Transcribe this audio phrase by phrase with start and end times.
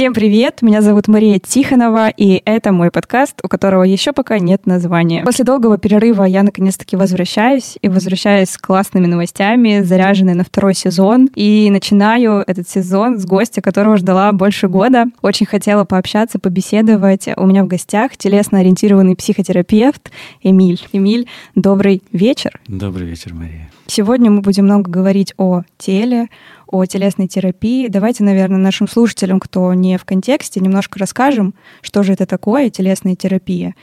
[0.00, 0.62] Всем привет!
[0.62, 5.22] Меня зовут Мария Тихонова, и это мой подкаст, у которого еще пока нет названия.
[5.26, 11.28] После долгого перерыва я наконец-таки возвращаюсь, и возвращаюсь с классными новостями, заряженной на второй сезон.
[11.34, 15.04] И начинаю этот сезон с гостя, которого ждала больше года.
[15.20, 17.28] Очень хотела пообщаться, побеседовать.
[17.36, 20.10] У меня в гостях телесно-ориентированный психотерапевт
[20.42, 20.80] Эмиль.
[20.92, 22.58] Эмиль, добрый вечер.
[22.66, 23.70] Добрый вечер, Мария.
[23.90, 26.28] Сегодня мы будем много говорить о теле,
[26.68, 27.88] о телесной терапии.
[27.88, 33.16] Давайте, наверное, нашим слушателям, кто не в контексте, немножко расскажем, что же это такое телесная
[33.16, 33.74] терапия.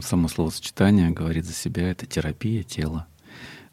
[0.00, 3.06] Само словосочетание говорит за себя, это терапия тела,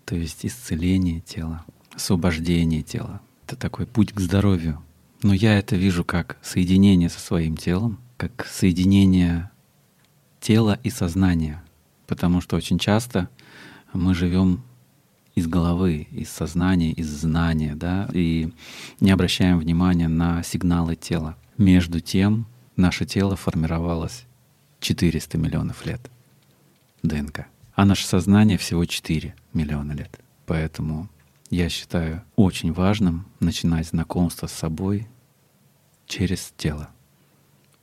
[0.05, 3.19] то есть исцеление тела, освобождение тела.
[3.47, 4.83] Это такой путь к здоровью.
[5.23, 9.49] Но я это вижу как соединение со своим телом, как соединение
[10.39, 11.63] тела и сознания.
[12.05, 13.27] Потому что очень часто
[13.91, 14.61] мы живем
[15.39, 18.53] из головы, из сознания, из знания, да, и
[18.99, 21.37] не обращаем внимания на сигналы тела.
[21.57, 24.25] Между тем, наше тело формировалось
[24.81, 26.11] 400 миллионов лет
[27.03, 30.19] ДНК, а наше сознание всего 4 миллиона лет.
[30.45, 31.09] Поэтому
[31.49, 35.07] я считаю очень важным начинать знакомство с собой
[36.05, 36.89] через тело.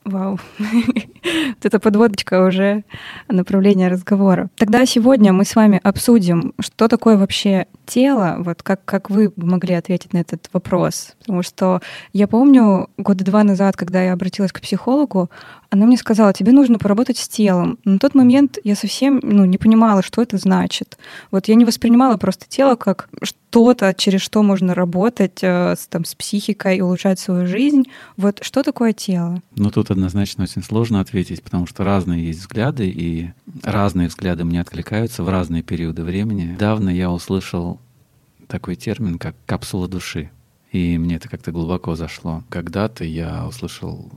[0.07, 0.39] Вау.
[0.59, 2.85] вот это подводочка уже
[3.29, 4.49] направления разговора.
[4.57, 9.75] Тогда сегодня мы с вами обсудим, что такое вообще тело, вот как, как вы могли
[9.75, 11.17] ответить на этот вопрос.
[11.19, 11.81] Потому что
[12.13, 15.29] я помню года два назад, когда я обратилась к психологу,
[15.71, 17.79] она мне сказала, тебе нужно поработать с телом.
[17.85, 20.99] На тот момент я совсем ну, не понимала, что это значит.
[21.31, 26.15] Вот я не воспринимала просто тело как что-то, через что можно работать э, там, с
[26.15, 27.85] психикой и улучшать свою жизнь.
[28.17, 29.43] Вот что такое тело?
[29.55, 33.31] Ну, тут однозначно очень сложно ответить, потому что разные есть взгляды, и
[33.63, 36.43] разные взгляды мне откликаются в разные периоды времени.
[36.43, 37.81] Недавно я услышал
[38.47, 40.31] такой термин, как капсула души.
[40.73, 42.45] И мне это как-то глубоко зашло.
[42.49, 44.11] Когда-то я услышал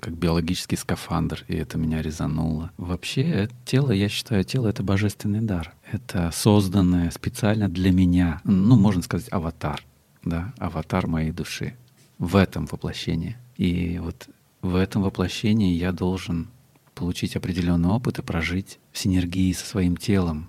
[0.00, 2.70] как биологический скафандр, и это меня резануло.
[2.76, 5.74] Вообще, тело, я считаю, тело— это божественный дар.
[5.90, 9.84] Это созданное специально для меня, ну, можно сказать, аватар,
[10.24, 11.74] да, аватар моей души
[12.18, 13.36] в этом воплощении.
[13.56, 14.28] И вот
[14.62, 16.48] в этом воплощении я должен
[16.94, 20.48] получить определенный опыт и прожить в синергии со своим телом,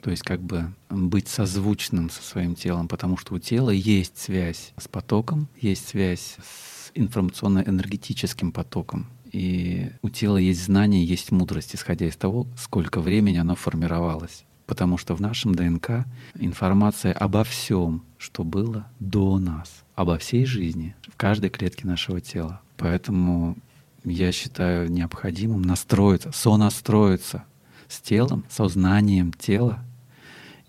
[0.00, 4.72] то есть как бы быть созвучным со своим телом, потому что у тела есть связь
[4.76, 9.06] с потоком, есть связь с информационно-энергетическим потоком.
[9.32, 14.44] И у тела есть знание, есть мудрость, исходя из того, сколько времени оно формировалось.
[14.66, 16.06] Потому что в нашем ДНК
[16.38, 22.60] информация обо всем, что было до нас, обо всей жизни, в каждой клетке нашего тела.
[22.76, 23.56] Поэтому
[24.04, 27.44] я считаю необходимым настроиться, сонастроиться
[27.88, 29.84] с телом, сознанием тела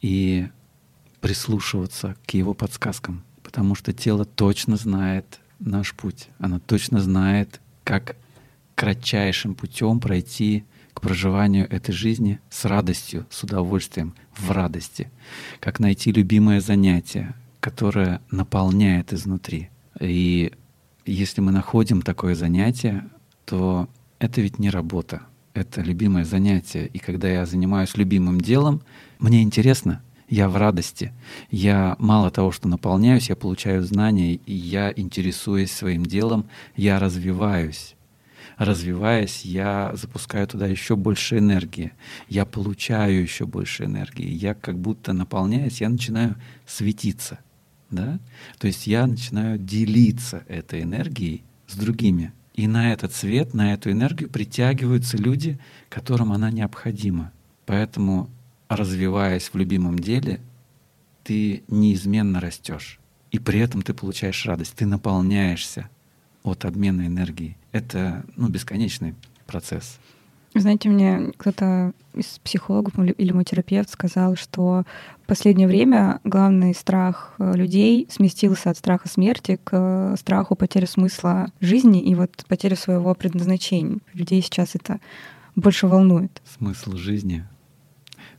[0.01, 0.47] и
[1.21, 8.15] прислушиваться к его подсказкам, потому что тело точно знает наш путь, оно точно знает, как
[8.75, 15.11] кратчайшим путем пройти к проживанию этой жизни с радостью, с удовольствием, в радости,
[15.59, 19.69] как найти любимое занятие, которое наполняет изнутри.
[19.99, 20.53] И
[21.05, 23.07] если мы находим такое занятие,
[23.45, 23.89] то
[24.19, 25.23] это ведь не работа,
[25.53, 26.87] это любимое занятие.
[26.87, 28.81] И когда я занимаюсь любимым делом,
[29.19, 31.13] мне интересно, я в радости.
[31.51, 37.95] Я мало того, что наполняюсь, я получаю знания, и я интересуюсь своим делом, я развиваюсь.
[38.57, 41.91] Развиваясь, я запускаю туда еще больше энергии,
[42.29, 47.39] я получаю еще больше энергии, я как будто наполняясь, я начинаю светиться.
[47.91, 48.19] Да?
[48.57, 52.31] То есть я начинаю делиться этой энергией с другими.
[52.53, 55.59] И на этот свет, на эту энергию притягиваются люди,
[55.89, 57.33] которым она необходима.
[57.65, 58.29] Поэтому,
[58.69, 60.39] развиваясь в любимом деле,
[61.23, 62.99] ты неизменно растешь.
[63.31, 65.89] И при этом ты получаешь радость, ты наполняешься
[66.43, 67.57] от обмена энергии.
[67.71, 69.15] Это ну, бесконечный
[69.45, 69.99] процесс.
[70.57, 74.83] Знаете, мне кто-то из психологов или мой терапевт сказал, что
[75.23, 80.85] в последнее время главный страх э, людей сместился от страха смерти к э, страху потери
[80.85, 83.99] смысла жизни и вот потери своего предназначения.
[84.13, 85.01] Людей сейчас это
[85.57, 86.41] больше волнует.
[86.45, 87.43] Смысл жизни.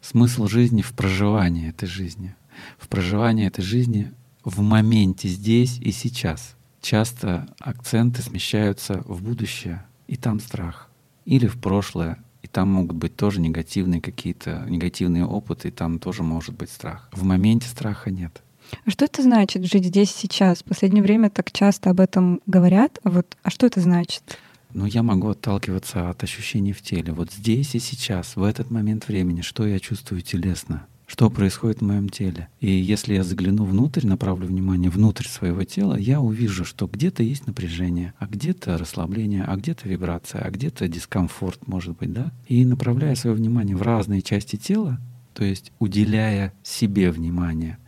[0.09, 2.37] Смысл жизни в проживании этой жизни.
[2.79, 4.13] В проживании этой жизни
[4.45, 6.55] в моменте здесь и сейчас.
[6.81, 10.91] Часто акценты смещаются в будущее, и там страх
[11.25, 16.23] или в прошлое, и там могут быть тоже негативные какие-то, негативные опыты, и там тоже
[16.23, 17.09] может быть страх.
[17.11, 18.45] В моменте страха нет.
[18.85, 20.59] А что это значит жить здесь сейчас?
[20.59, 23.01] В последнее время так часто об этом говорят.
[23.03, 24.39] А вот а что это значит?
[24.77, 27.11] Ну, я могу отталкиваться от ощущений в теле.
[27.15, 30.87] Вот здесь и сейчас, в этот момент времени, что я чувствую телесно.
[31.07, 32.49] что происходит в моем теле.
[32.61, 37.47] И если я загляну внутрь, направлю внимание внутрь своего тела, я увижу, что где-то есть
[37.47, 42.33] напряжение, а где-то расслабление, а где-то вибрация, а где-то дискомфорт, может быть, да?
[42.49, 44.99] И направляя свое внимание в разные части тела,
[45.33, 47.79] то есть уделяя себе внимание,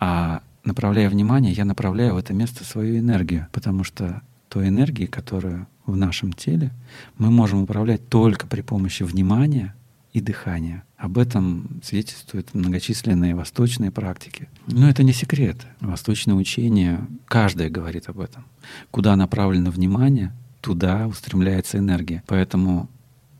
[0.00, 4.22] а направляя внимание, я направляю в это место свою энергию, потому что
[4.54, 6.70] той энергии, которую в нашем теле
[7.18, 9.74] мы можем управлять только при помощи внимания
[10.12, 10.84] и дыхания.
[10.96, 14.48] Об этом свидетельствуют многочисленные восточные практики.
[14.68, 15.66] Но это не секрет.
[15.80, 18.44] Восточное учение, каждое говорит об этом.
[18.92, 22.22] Куда направлено внимание, туда устремляется энергия.
[22.28, 22.88] Поэтому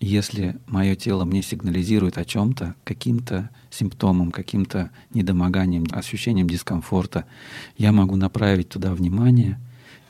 [0.01, 7.25] если мое тело мне сигнализирует о чем-то, каким-то симптомом, каким-то недомоганием, ощущением дискомфорта,
[7.79, 9.61] я могу направить туда внимание,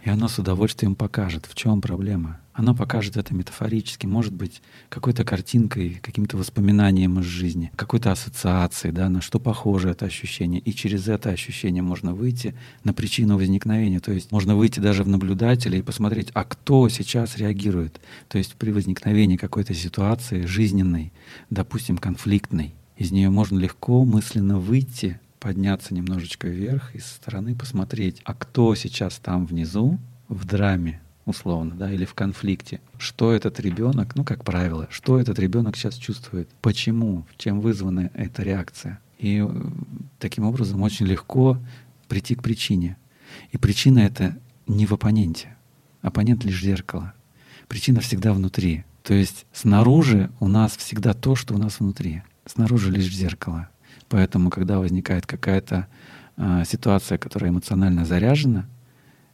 [0.04, 2.38] и оно с удовольствием покажет, в чем проблема.
[2.52, 4.60] Оно покажет это метафорически, может быть,
[4.90, 10.60] какой-то картинкой, каким-то воспоминанием из жизни, какой-то ассоциацией, да, на что похоже это ощущение.
[10.60, 12.54] И через это ощущение можно выйти
[12.84, 13.98] на причину возникновения.
[13.98, 17.98] То есть можно выйти даже в наблюдателя и посмотреть, а кто сейчас реагирует.
[18.28, 21.12] То есть при возникновении какой-то ситуации жизненной,
[21.48, 28.23] допустим, конфликтной, из нее можно легко мысленно выйти подняться немножечко вверх и со стороны посмотреть,
[28.25, 29.99] а кто сейчас там внизу
[30.31, 32.81] в драме, условно, да, или в конфликте.
[32.96, 38.43] Что этот ребенок, ну, как правило, что этот ребенок сейчас чувствует, почему, чем вызвана эта
[38.43, 39.00] реакция.
[39.19, 39.64] И э,
[40.19, 41.58] таким образом очень легко
[42.08, 42.96] прийти к причине.
[43.52, 45.55] И причина это не в оппоненте.
[46.00, 47.12] Оппонент лишь зеркало.
[47.69, 48.85] Причина всегда внутри.
[49.02, 52.23] То есть снаружи у нас всегда то, что у нас внутри.
[52.46, 53.69] Снаружи лишь зеркало.
[54.08, 55.86] Поэтому, когда возникает какая-то
[56.36, 58.66] э, ситуация, которая эмоционально заряжена,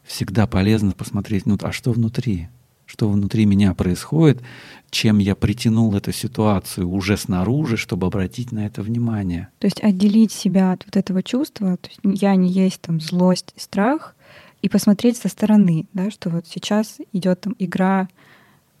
[0.03, 2.49] всегда полезно посмотреть, ну а что внутри?
[2.85, 4.41] Что внутри меня происходит,
[4.89, 9.47] чем я притянул эту ситуацию уже снаружи, чтобы обратить на это внимание.
[9.59, 13.53] То есть отделить себя от вот этого чувства, то есть я не есть там злость,
[13.55, 14.15] страх,
[14.61, 18.09] и посмотреть со стороны, да, что вот сейчас идет там игра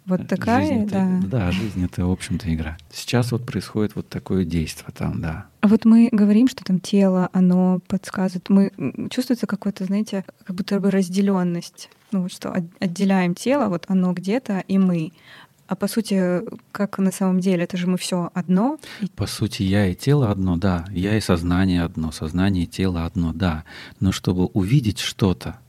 [0.05, 1.17] вот такая, жизнь да.
[1.19, 2.77] Это, да, жизнь это, в общем-то, игра.
[2.91, 5.45] Сейчас вот происходит вот такое действие там, да.
[5.61, 8.49] А вот мы говорим, что там тело, оно подсказывает.
[8.49, 8.71] Мы
[9.09, 11.89] чувствуется какое-то, знаете, как будто бы разделенность.
[12.11, 15.11] Ну вот что отделяем тело, вот оно где-то, и мы.
[15.67, 16.41] А по сути,
[16.73, 18.77] как на самом деле, это же мы все одно.
[19.15, 20.85] По сути, я и тело одно, да.
[20.91, 23.63] Я и сознание одно, сознание и тело одно, да.
[24.01, 25.59] Но чтобы увидеть что-то,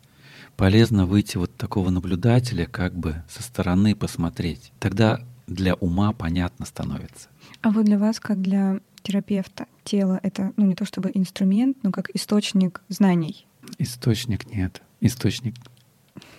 [0.57, 4.73] полезно выйти вот такого наблюдателя, как бы со стороны посмотреть.
[4.79, 7.29] Тогда для ума понятно становится.
[7.61, 11.91] А вот для вас, как для терапевта, тело— это ну, не то чтобы инструмент, но
[11.91, 13.47] как источник знаний?
[13.79, 14.83] Источник нет.
[15.01, 15.57] Источник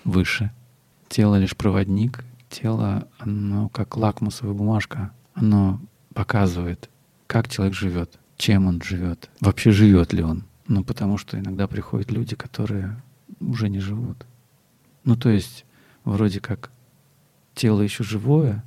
[0.03, 0.51] выше.
[1.09, 2.23] Тело лишь проводник.
[2.49, 5.11] Тело, оно как лакмусовая бумажка.
[5.33, 5.81] Оно
[6.13, 6.89] показывает,
[7.27, 10.43] как человек живет, чем он живет, вообще живет ли он.
[10.67, 13.01] Ну, потому что иногда приходят люди, которые
[13.49, 14.25] уже не живут.
[15.03, 15.65] Ну, то есть,
[16.03, 16.71] вроде как
[17.53, 18.63] тело еще живое,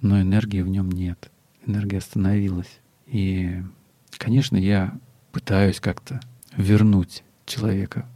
[0.00, 1.30] но энергии в нем нет.
[1.66, 2.80] Энергия остановилась.
[3.06, 3.62] И,
[4.18, 4.98] конечно, я
[5.30, 6.20] пытаюсь как-то
[6.56, 8.06] вернуть человека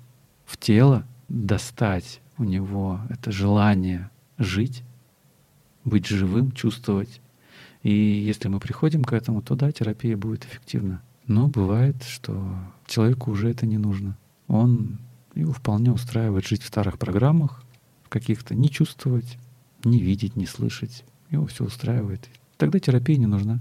[0.45, 4.83] в тело, достать у него это желание жить,
[5.85, 7.21] быть живым, чувствовать.
[7.83, 11.03] И если мы приходим к этому, то да, терапия будет эффективна.
[11.27, 14.17] Но бывает, что человеку уже это не нужно.
[14.49, 14.99] Он
[15.37, 17.63] его вполне устраивает жить в старых программах,
[18.03, 19.39] в каких-то, не чувствовать,
[19.85, 21.05] не видеть, не слышать.
[21.31, 22.29] Его все устраивает.
[22.57, 23.61] Тогда терапия не нужна.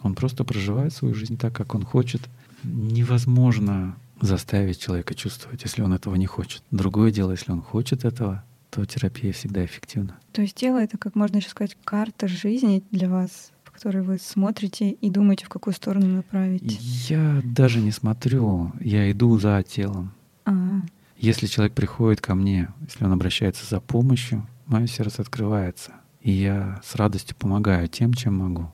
[0.00, 2.22] Он просто проживает свою жизнь так, как он хочет.
[2.62, 6.62] Невозможно заставить человека чувствовать, если он этого не хочет.
[6.70, 10.16] Другое дело, если он хочет этого, то терапия всегда эффективна.
[10.32, 14.18] То есть тело— это, как можно еще сказать, карта жизни для вас, в которой вы
[14.18, 16.62] смотрите и думаете, в какую сторону направить?
[17.08, 20.12] Я даже не смотрю, я иду за телом.
[20.44, 20.82] А-а-а.
[21.16, 25.92] Если человек приходит ко мне, если он обращается за помощью, мое сердце открывается.
[26.20, 28.72] И я с радостью помогаю тем, чем могу.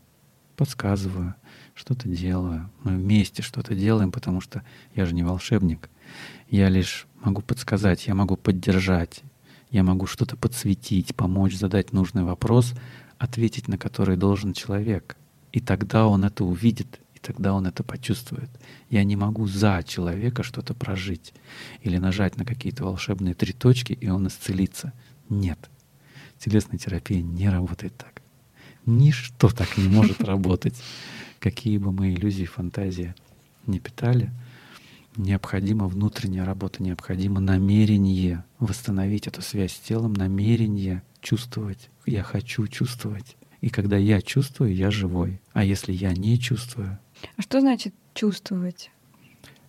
[0.56, 1.34] Подсказываю,
[1.74, 2.70] что-то делаю.
[2.82, 4.62] Мы вместе что-то делаем, потому что
[4.94, 5.90] я же не волшебник.
[6.48, 9.22] Я лишь могу подсказать, я могу поддержать,
[9.70, 12.74] я могу что-то подсветить, помочь задать нужный вопрос,
[13.18, 15.16] ответить на который должен человек.
[15.52, 18.50] И тогда он это увидит тогда он это почувствует.
[18.88, 21.34] Я не могу за человека что-то прожить
[21.82, 24.92] или нажать на какие-то волшебные три точки, и он исцелится.
[25.28, 25.58] Нет.
[26.38, 28.22] Телесная терапия не работает так.
[28.86, 30.80] Ничто так не может работать.
[31.38, 33.14] Какие бы мы иллюзии, фантазии
[33.66, 34.30] не питали,
[35.16, 41.90] необходима внутренняя работа, необходимо намерение восстановить эту связь с телом, намерение чувствовать.
[42.06, 43.36] Я хочу чувствовать.
[43.60, 45.40] И когда я чувствую, я живой.
[45.52, 46.98] А если я не чувствую,
[47.36, 48.90] А что значит чувствовать?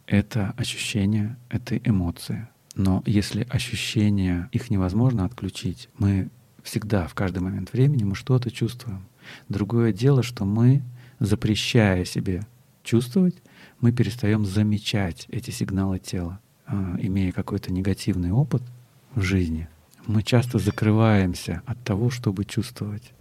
[0.07, 2.47] Это ощущения, это эмоции.
[2.75, 6.29] Но если ощущения, их невозможно отключить, мы
[6.63, 9.05] всегда, в каждый момент времени, мы что-то чувствуем.
[9.49, 10.83] Другое дело, что мы,
[11.19, 12.45] запрещая себе
[12.83, 13.35] чувствовать,
[13.79, 16.39] мы перестаем замечать эти сигналы тела.
[16.65, 18.63] А, имея какой-то негативный опыт
[19.15, 19.67] в жизни,
[20.07, 23.11] мы часто закрываемся от того, чтобы чувствовать.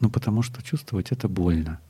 [0.00, 1.80] Ну, потому что чувствовать— это больно.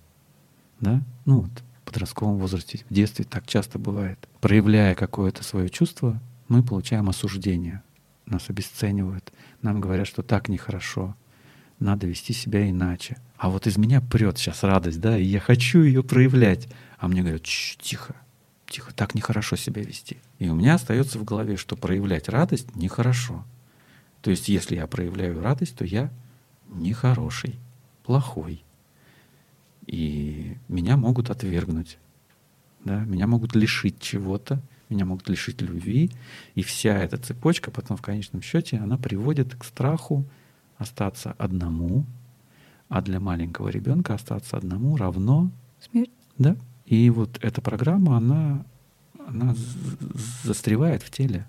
[0.81, 1.02] Да?
[1.26, 1.50] Ну, вот
[1.88, 4.28] подростковом возрасте, в детстве так часто бывает.
[4.40, 7.83] Проявляя какое-то свое чувство, мы получаем осуждение.
[8.26, 9.33] Нас обесценивают.
[9.62, 11.16] Нам говорят, что так нехорошо.
[11.78, 13.16] Надо вести себя иначе.
[13.37, 16.68] А вот из меня прет сейчас радость, да, и я хочу ее проявлять.
[16.99, 18.14] А мне говорят, тихо,
[18.66, 20.18] тихо, так нехорошо себя вести.
[20.38, 23.45] И у меня остается в голове, что проявлять радость нехорошо.
[24.21, 26.11] То есть, если я проявляю радость, то я
[26.68, 27.59] нехороший,
[28.04, 28.64] плохой.
[29.88, 31.99] И меня могут отвергнуть.
[32.85, 33.00] Да?
[33.00, 36.11] Меня могут лишить чего-то, меня могут лишить любви.
[36.54, 40.26] И вся эта цепочка потом в конечном счете, она приводит к страху
[40.76, 42.04] остаться одному,
[42.90, 46.11] а для маленького ребенка остаться одному равно смерть.
[46.37, 46.54] Да.
[46.85, 48.64] И вот эта программа, она,
[49.26, 49.54] она
[50.45, 51.47] застревает в теле.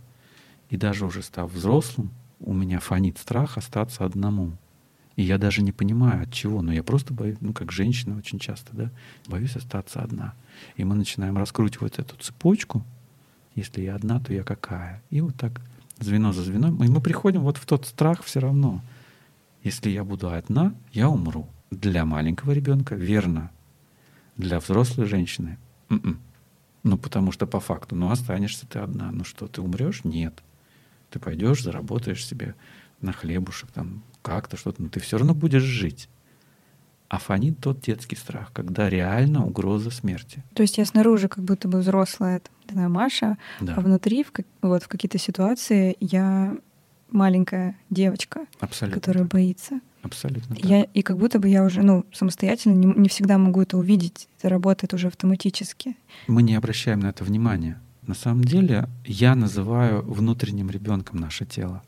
[0.70, 4.54] И даже уже став взрослым, у меня фонит страх остаться одному.
[5.20, 8.40] И я даже не понимаю, от чего, но я просто боюсь, ну, как женщина очень
[8.40, 8.90] часто, да,
[9.28, 10.34] боюсь остаться одна.
[10.78, 12.86] И мы начинаем раскручивать эту цепочку.
[13.54, 15.04] Если я одна, то я какая?
[15.10, 15.60] И вот так
[16.00, 16.82] звено за звеном.
[16.82, 18.82] И мы приходим вот в тот страх все равно.
[19.62, 21.50] Если я буду одна, я умру.
[21.70, 23.52] Для маленького ребенка верно.
[24.38, 25.58] Для взрослой женщины
[25.90, 26.18] м-м.
[26.84, 29.12] Ну, потому что по факту, ну, останешься ты одна.
[29.12, 30.06] Ну что, ты умрешь?
[30.06, 30.42] Нет.
[31.10, 32.56] Ты пойдешь, заработаешь себе
[33.02, 36.10] на хлебушек, там, как-то что-то, но ты все равно будешь жить.
[37.08, 40.44] А фонит тот детский страх, когда реально угроза смерти.
[40.54, 43.74] То есть я снаружи как будто бы взрослая, знаю, Маша, да.
[43.76, 44.32] а внутри в,
[44.62, 46.56] вот, в какие-то ситуации я
[47.10, 49.32] маленькая девочка, Абсолютно которая так.
[49.32, 49.80] боится.
[50.02, 50.56] Абсолютно.
[50.62, 54.30] Я, и как будто бы я уже ну, самостоятельно не, не всегда могу это увидеть.
[54.38, 55.98] Это работает уже автоматически.
[56.28, 57.82] Мы не обращаем на это внимания.
[58.04, 61.84] На самом деле я называю внутренним ребенком наше тело,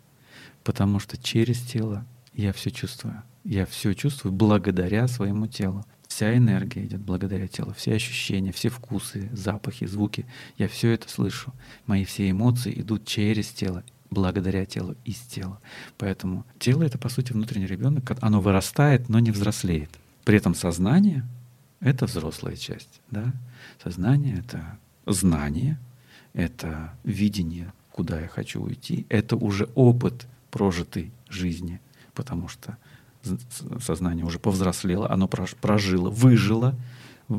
[0.63, 3.21] потому что через тело я все чувствую.
[3.43, 5.85] Я все чувствую благодаря своему телу.
[6.07, 10.25] Вся энергия идет благодаря телу, все ощущения, все вкусы, запахи, звуки.
[10.57, 11.53] Я все это слышу.
[11.87, 15.59] Мои все эмоции идут через тело, благодаря телу, из тела.
[15.97, 18.11] Поэтому тело это, по сути, внутренний ребенок.
[18.21, 19.89] Оно вырастает, но не взрослеет.
[20.25, 21.25] При этом сознание—
[21.79, 23.01] это взрослая часть.
[23.09, 23.33] Да?
[23.81, 25.79] Сознание— это знание,
[26.33, 31.79] это видение, куда я хочу уйти, это уже опыт прожитой жизни,
[32.13, 32.77] потому что
[33.79, 36.75] сознание уже повзрослело, оно прожило, выжило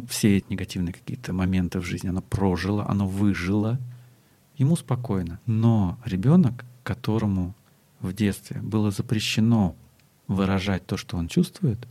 [0.09, 3.79] все эти негативные какие-то моменты в жизни, оно прожило, оно выжило,
[4.57, 5.41] ему спокойно.
[5.47, 7.55] Но ребенок, которому
[8.00, 9.76] в детстве было запрещено
[10.29, 11.87] выражать то, что он чувствует,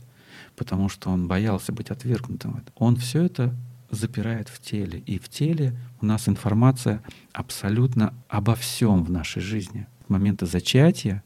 [0.56, 3.54] потому что он боялся быть отвергнутым, он все это
[3.90, 5.00] запирает в теле.
[5.00, 9.86] И в теле у нас информация абсолютно обо всем в нашей жизни.
[10.06, 11.22] С момента зачатия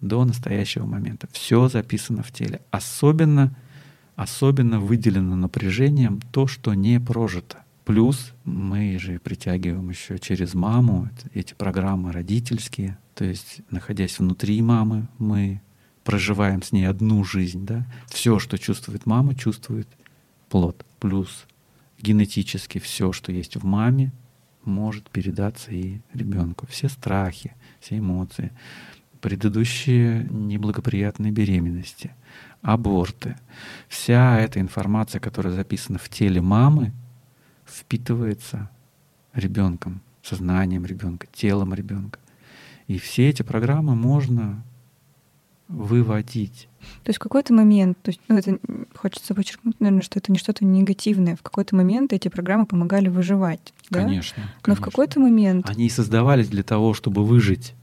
[0.00, 1.28] до настоящего момента.
[1.32, 2.60] Все записано в теле.
[2.70, 3.54] Особенно,
[4.14, 7.64] особенно выделено напряжением то, что не прожито.
[7.84, 12.98] Плюс мы же притягиваем еще через маму эти программы родительские.
[13.14, 15.62] То есть, находясь внутри мамы, мы
[16.02, 17.64] проживаем с ней одну жизнь.
[17.64, 17.86] Да?
[18.08, 19.88] Все, что чувствует мама, чувствует
[20.48, 20.84] плод.
[20.98, 21.46] Плюс
[22.00, 24.12] генетически все, что есть в маме,
[24.64, 26.66] может передаться и ребенку.
[26.66, 28.52] Все страхи, все эмоции,
[29.20, 32.12] предыдущие неблагоприятные беременности,
[32.62, 33.36] аборты.
[33.88, 36.92] Вся эта информация, которая записана в теле мамы,
[37.66, 38.70] впитывается
[39.34, 42.18] ребенком, сознанием ребенка, телом ребенка.
[42.86, 44.62] И все эти программы можно
[45.68, 46.68] выводить.
[47.02, 48.58] То есть в какой-то момент, то есть, ну, это
[48.94, 51.34] хочется подчеркнуть, наверное, что это не что-то негативное.
[51.34, 53.72] В какой-то момент эти программы помогали выживать.
[53.90, 54.02] Да?
[54.02, 54.42] Конечно.
[54.42, 54.82] Но конечно.
[54.82, 55.68] в какой-то момент.
[55.68, 57.74] Они создавались для того, чтобы выжить.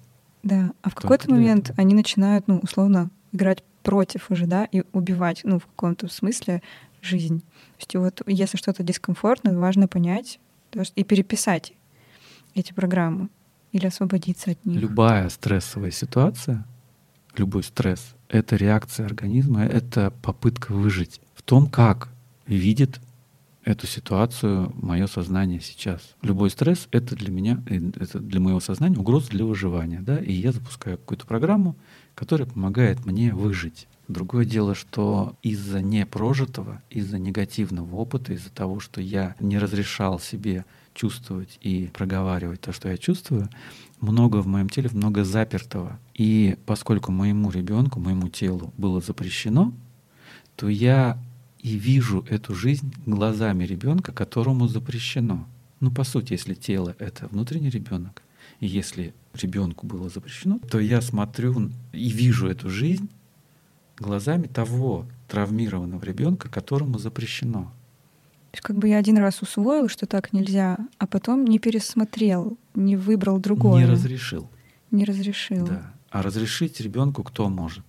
[0.43, 0.73] Да.
[0.81, 1.81] А в какой-то момент этого.
[1.81, 6.61] они начинают, ну, условно, играть против уже, да, и убивать, ну, в каком-то смысле
[7.01, 7.39] жизнь.
[7.41, 7.45] То
[7.79, 10.39] есть вот если что-то дискомфортно, важно понять
[10.95, 11.73] и переписать
[12.55, 13.29] эти программы
[13.71, 14.79] или освободиться от них.
[14.79, 16.65] Любая стрессовая ситуация
[17.37, 22.09] любой стресс— это реакция организма, это попытка выжить в том, как
[22.47, 22.99] видит
[23.63, 26.15] эту ситуацию мое сознание сейчас.
[26.21, 30.01] Любой стресс— это для меня, э, это для моего сознания угроза для выживания.
[30.01, 30.17] Да?
[30.17, 31.75] И я запускаю какую-то программу,
[32.15, 33.87] которая помогает мне выжить.
[34.07, 40.65] Другое дело, что из-за непрожитого, из-за негативного опыта, из-за того, что я не разрешал себе
[40.93, 43.49] чувствовать и проговаривать то, что я чувствую,
[44.01, 45.99] много в моем теле, много запертого.
[46.13, 49.73] И поскольку моему ребенку, моему телу было запрещено,
[50.55, 51.17] то я
[51.63, 55.47] и вижу эту жизнь глазами ребенка, которому запрещено.
[55.79, 58.21] Ну, по сути, если тело— это внутренний ребенок,
[58.59, 63.09] и если ребенку было запрещено, то я смотрю и вижу эту жизнь
[63.97, 67.71] глазами того травмированного ребенка, которому запрещено.
[68.51, 72.57] То есть как бы я один раз усвоил, что так нельзя, а потом не пересмотрел,
[72.75, 73.85] не выбрал другое.
[73.85, 74.49] Не разрешил.
[74.91, 75.65] Не разрешил.
[75.65, 75.93] Да.
[76.09, 77.85] А разрешить ребенку кто может?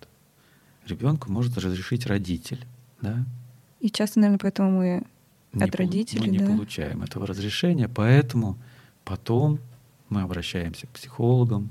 [0.87, 2.65] Ребенку может разрешить родитель,
[3.03, 3.27] да?
[3.85, 5.03] И часто, наверное, поэтому мы
[5.53, 6.47] не от родителей, мы не да?
[6.47, 8.57] получаем этого разрешения, поэтому
[9.05, 9.59] потом
[10.09, 11.69] мы обращаемся к психологам,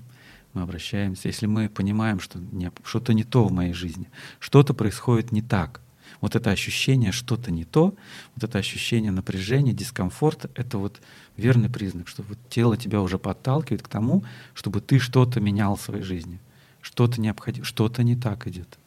[0.54, 5.32] мы обращаемся, если мы понимаем, что не, что-то не то в моей жизни, что-то происходит
[5.32, 5.82] не так.
[6.22, 7.96] Вот это ощущение что-то не то,
[8.36, 11.02] вот это ощущение напряжения, дискомфорта, это вот
[11.36, 15.82] верный признак, что вот тело тебя уже подталкивает к тому, чтобы ты что-то менял в
[15.82, 16.40] своей жизни,
[16.80, 18.78] что-то необходимо, что-то не так идет.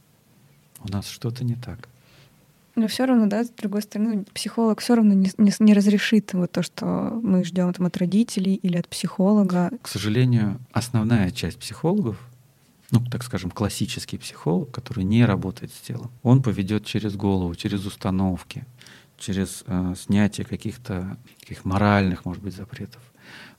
[0.78, 1.88] У нас что-то не так.
[2.76, 6.52] Но все равно, да, с другой стороны, психолог все равно не, не, не разрешит вот
[6.52, 6.84] то, что
[7.22, 9.70] мы ждем там от родителей или от психолога.
[9.80, 12.18] К сожалению, основная часть психологов,
[12.90, 17.86] ну, так скажем, классический психолог, который не работает с телом, он поведет через голову, через
[17.86, 18.66] установки,
[19.16, 23.00] через э, снятие каких-то каких моральных, может быть, запретов.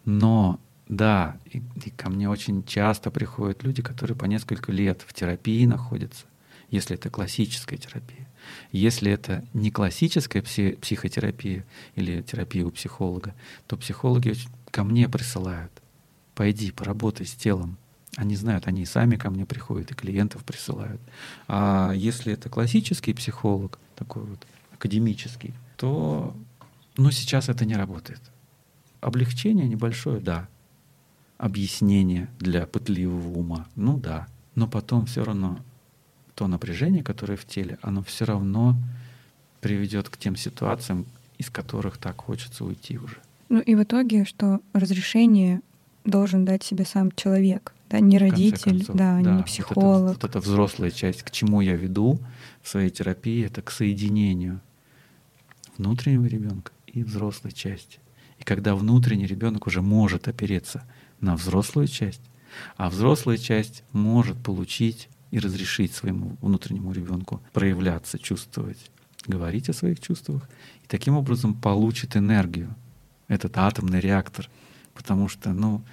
[0.05, 5.11] Но да, и, и ко мне очень часто приходят люди, которые по несколько лет в
[5.11, 6.27] терапии находятся,
[6.69, 8.26] если это классическая терапия.
[8.71, 13.33] Если это не классическая психотерапия или терапия у психолога,
[13.67, 14.35] то психологи
[14.71, 15.71] ко мне присылают.
[16.35, 17.77] Пойди, поработай с телом.
[18.15, 21.01] Они знают, они сами ко мне приходят и клиентов присылают.
[21.47, 26.35] А если это классический психолог, такой вот академический, то
[26.97, 28.21] ну, сейчас это не работает.
[29.01, 30.47] Облегчение небольшое, да.
[31.37, 34.27] Объяснение для пытливого ума, ну да.
[34.55, 35.59] Но потом все равно
[36.37, 38.75] то напряжение, которое в теле, оно все равно
[39.59, 41.07] приведет к тем ситуациям,
[41.39, 43.17] из которых так хочется уйти уже.
[43.49, 45.61] Ну и в итоге, что разрешение
[46.05, 49.77] должен дать себе сам человек, да, не родитель, концов, да, да, не психолог.
[49.83, 52.19] Вот, это, вот эта взрослая часть, к чему я веду
[52.61, 54.61] в своей терапии, это к соединению
[55.75, 57.97] внутреннего ребенка и взрослой части.
[58.37, 60.83] И когда внутренний ребенок уже может опереться
[61.19, 62.21] на взрослую часть,
[62.75, 68.91] а взрослая часть может получить и разрешить своему внутреннему ребенку проявляться, чувствовать,
[69.25, 70.47] говорить о своих чувствах,
[70.83, 72.73] и таким образом получит энергию,
[73.27, 74.49] этот атомный реактор,
[74.93, 75.83] потому что, ну,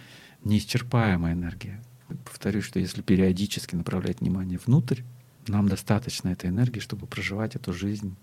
[0.44, 1.82] неисчерпаемая энергия.
[2.24, 5.02] Повторюсь, что если периодически направлять внимание внутрь,
[5.48, 8.16] нам достаточно этой энергии, чтобы проживать эту жизнь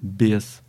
[0.00, 0.60] без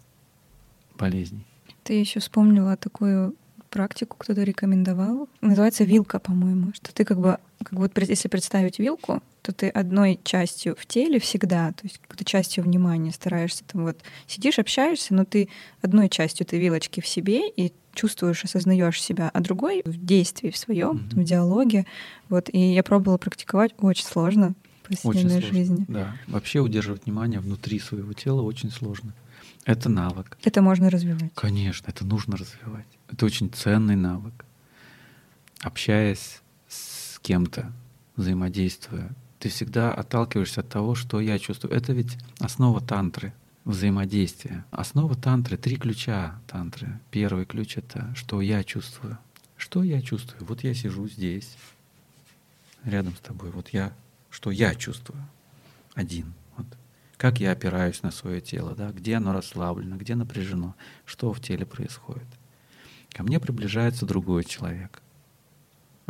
[0.97, 1.45] болезней.
[1.83, 3.35] Ты еще вспомнила такую
[3.69, 5.29] практику кто-то рекомендовал.
[5.39, 6.73] Называется вилка, по-моему.
[6.73, 11.19] Что ты как бы, как вот если представить вилку, то ты одной частью в теле
[11.19, 15.49] всегда, то есть какой-то частью внимания стараешься там вот сидишь, общаешься, но ты
[15.81, 20.57] одной частью ты вилочки в себе и чувствуешь, осознаешь себя, а другой в действии в
[20.57, 21.21] своем, mm-hmm.
[21.21, 21.85] в диалоге.
[22.29, 25.85] Вот и я пробовала практиковать, очень сложно в повседневной очень сложно, жизни.
[25.87, 29.13] Да, вообще удерживать внимание внутри своего тела очень сложно.
[29.65, 30.37] Это навык.
[30.43, 31.31] Это можно развивать.
[31.35, 32.87] Конечно, это нужно развивать.
[33.09, 34.45] Это очень ценный навык.
[35.61, 37.71] Общаясь с кем-то,
[38.15, 41.75] взаимодействуя, ты всегда отталкиваешься от того, что я чувствую.
[41.75, 43.33] Это ведь основа тантры,
[43.65, 44.65] взаимодействия.
[44.71, 46.99] Основа тантры— три ключа тантры.
[47.09, 49.17] Первый ключ— это что я чувствую.
[49.57, 50.45] Что я чувствую?
[50.45, 51.57] Вот я сижу здесь,
[52.83, 53.51] рядом с тобой.
[53.51, 53.93] Вот я,
[54.29, 55.21] что я чувствую.
[55.93, 56.33] Один
[57.21, 60.73] как я опираюсь на свое тело, да, где оно расслаблено, где напряжено,
[61.05, 62.25] что в теле происходит.
[63.11, 65.03] Ко мне приближается другой человек.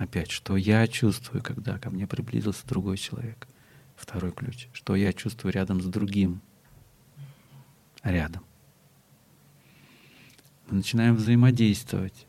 [0.02, 3.48] Опять, что я чувствую, когда ко мне приблизился другой человек.
[3.96, 4.68] Второй ключ.
[4.74, 6.42] Что я чувствую рядом с другим.
[8.02, 8.44] Рядом.
[10.68, 12.26] Мы начинаем взаимодействовать,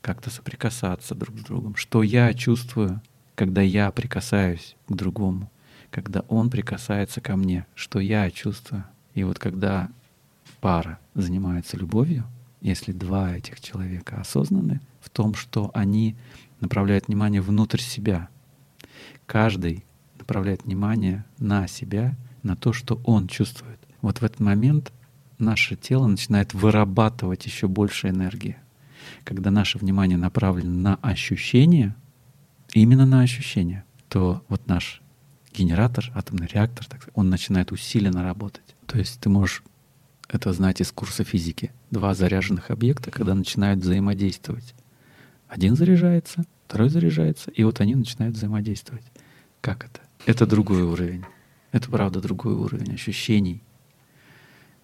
[0.00, 1.76] как-то соприкасаться друг с другом.
[1.76, 3.00] Что я чувствую,
[3.36, 5.48] когда я прикасаюсь к другому
[5.92, 8.84] когда он прикасается ко мне, что я чувствую.
[9.14, 9.88] И вот когда
[10.60, 12.24] пара занимается любовью,
[12.60, 16.16] если два этих человека осознаны в том, что они
[16.60, 18.28] направляют внимание внутрь себя,
[19.26, 19.84] каждый
[20.18, 23.78] направляет внимание на себя, на то, что он чувствует.
[24.02, 24.92] Вот в этот момент
[25.38, 28.56] наше тело начинает вырабатывать еще больше энергии.
[29.24, 31.94] Когда наше внимание направлено на ощущение,
[32.72, 35.02] именно на ощущение, то вот наш
[35.52, 38.74] генератор, атомный реактор, так, он начинает усиленно работать.
[38.86, 39.62] То есть ты можешь
[40.28, 41.72] это знать из курса физики.
[41.90, 44.74] Два заряженных объекта, когда начинают взаимодействовать.
[45.48, 49.04] Один заряжается, второй заряжается, и вот они начинают взаимодействовать.
[49.60, 50.00] Как это?
[50.26, 51.24] Это другой уровень.
[51.72, 53.62] Это правда другой уровень ощущений.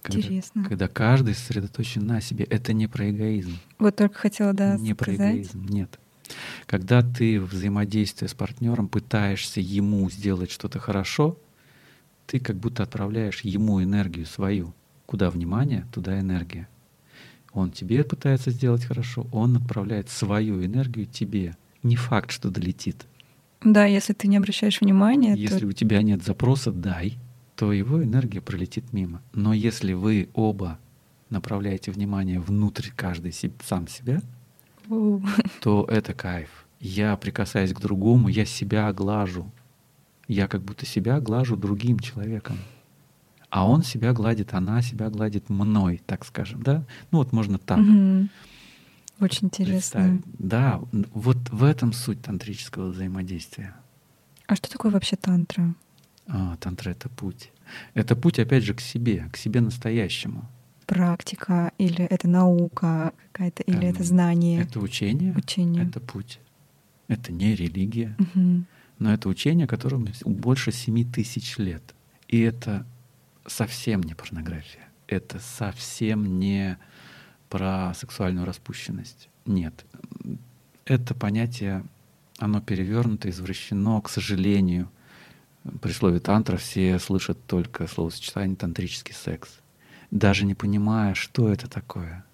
[0.03, 0.65] Когда, Интересно.
[0.65, 2.45] Когда каждый сосредоточен на себе.
[2.45, 3.57] Это не про эгоизм.
[3.79, 4.99] Вот только хотела, да, не сказать.
[4.99, 5.99] про эгоизм, нет.
[6.67, 11.39] Когда ты взаимодействуя с партнером пытаешься ему сделать что-то хорошо,
[12.27, 14.75] ты как будто отправляешь ему энергию свою.
[15.07, 16.69] Куда внимание, туда энергия.
[17.53, 21.55] Он тебе пытается сделать хорошо, он отправляет свою энергию тебе.
[21.83, 23.07] Не факт, что долетит.
[23.65, 27.19] Да, если ты не обращаешь внимания, Если то у тебя нет запроса «дай»,
[27.55, 29.23] то его энергия пролетит мимо.
[29.33, 30.79] Но если вы оба
[31.31, 34.21] направляете внимание внутрь каждый сам себя,
[35.61, 36.67] то это кайф.
[36.81, 39.51] Я прикасаясь к другому, я себя глажу.
[40.27, 42.59] Я как будто себя глажу другим человеком.
[43.53, 46.87] А он себя гладит, она себя гладит мной, так скажем, да?
[47.11, 47.77] Ну вот можно так.
[47.77, 48.31] Мгм.
[49.21, 50.23] Очень интересно.
[50.39, 53.75] Да, вот в этом суть тантрического взаимодействия.
[54.47, 55.75] А что такое вообще тантра?
[56.27, 57.51] А, тантра— это путь.
[57.93, 60.49] Это путь, опять же, к себе, к себе настоящему.
[60.87, 65.85] Практика или это наука какая-то, или это Эм, знание, Это учение, учение?
[65.87, 66.41] это путь.
[67.07, 68.65] Это не религия, Мгм.
[68.99, 71.83] но это учение, которому больше семи тысяч лет.
[72.29, 72.87] И это
[73.47, 74.89] совсем не порнография.
[75.07, 76.79] Это совсем не
[77.49, 79.29] про сексуальную распущенность.
[79.45, 79.85] Нет.
[80.85, 81.85] Это понятие,
[82.39, 84.91] оно перевернуто, извращено, к сожалению.
[85.81, 89.61] При слове тантра все слышат только словосочетание тантрический секс,
[90.11, 92.25] даже не понимая, что это такое,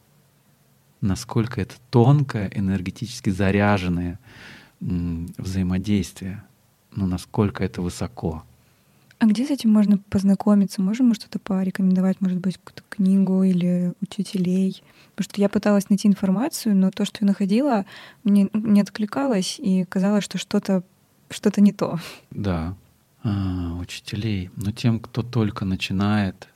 [1.01, 4.18] насколько это тонкое, энергетически заряженное
[4.81, 6.44] взаимодействие,
[6.92, 8.44] ну насколько это высоко.
[9.18, 10.81] А где с этим можно познакомиться?
[10.81, 14.83] Можем мы что-то порекомендовать, может быть, какую-то книгу или учителей?
[15.14, 17.85] Потому что я пыталась найти информацию, но то, что я находила,
[18.22, 20.85] мне не откликалось, и казалось, что что-то
[21.31, 21.98] что-то не то.
[22.31, 22.74] Да,
[23.22, 24.50] а, учителей.
[24.57, 26.48] Но тем, кто только начинает,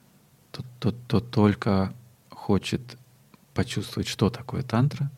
[0.50, 1.92] тот, тот, кто только
[2.30, 2.80] хочет
[3.54, 5.10] почувствовать, что такое тантра,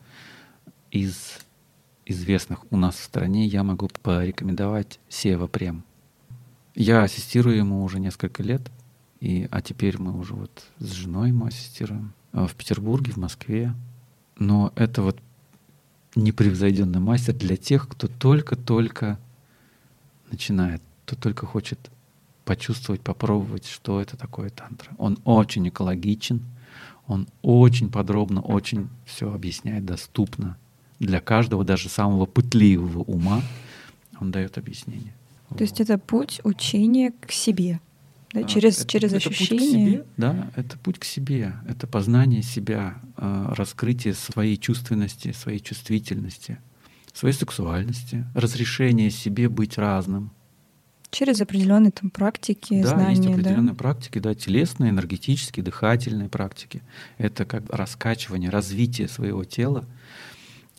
[0.90, 1.38] из
[2.06, 5.84] известных у нас в стране я могу порекомендовать Сева Прем.
[6.74, 8.62] Я ассистирую ему уже несколько лет,
[9.20, 13.72] и, а теперь мы уже вот с женой ему ассистируем а, в Петербурге, в Москве.
[14.38, 15.18] Но это вот
[16.16, 19.18] непревзойденный мастер для тех, кто только-только
[20.30, 21.78] начинает, кто только хочет
[22.44, 24.90] почувствовать, попробовать, что это такое тантра.
[24.98, 26.42] Он очень экологичен,
[27.06, 30.56] он очень подробно, очень все объясняет доступно
[30.98, 33.42] для каждого, даже самого пытливого ума.
[34.20, 35.14] Он дает объяснение.
[35.50, 37.80] То есть это путь учения к себе,
[38.32, 41.86] да, А, через, это- через это путь к себе, да, это путь к себе, это
[41.86, 46.58] познание себя, э, раскрытие своей чувственности, своей чувствительности,
[47.12, 50.32] своей сексуальности, разрешение себе быть разным.
[51.10, 53.30] Через определенные там практики, да, знания, есть да.
[53.30, 56.82] определенные практики, да, телесные, энергетические, дыхательные практики.
[57.18, 59.84] Это как раскачивание, развитие своего тела.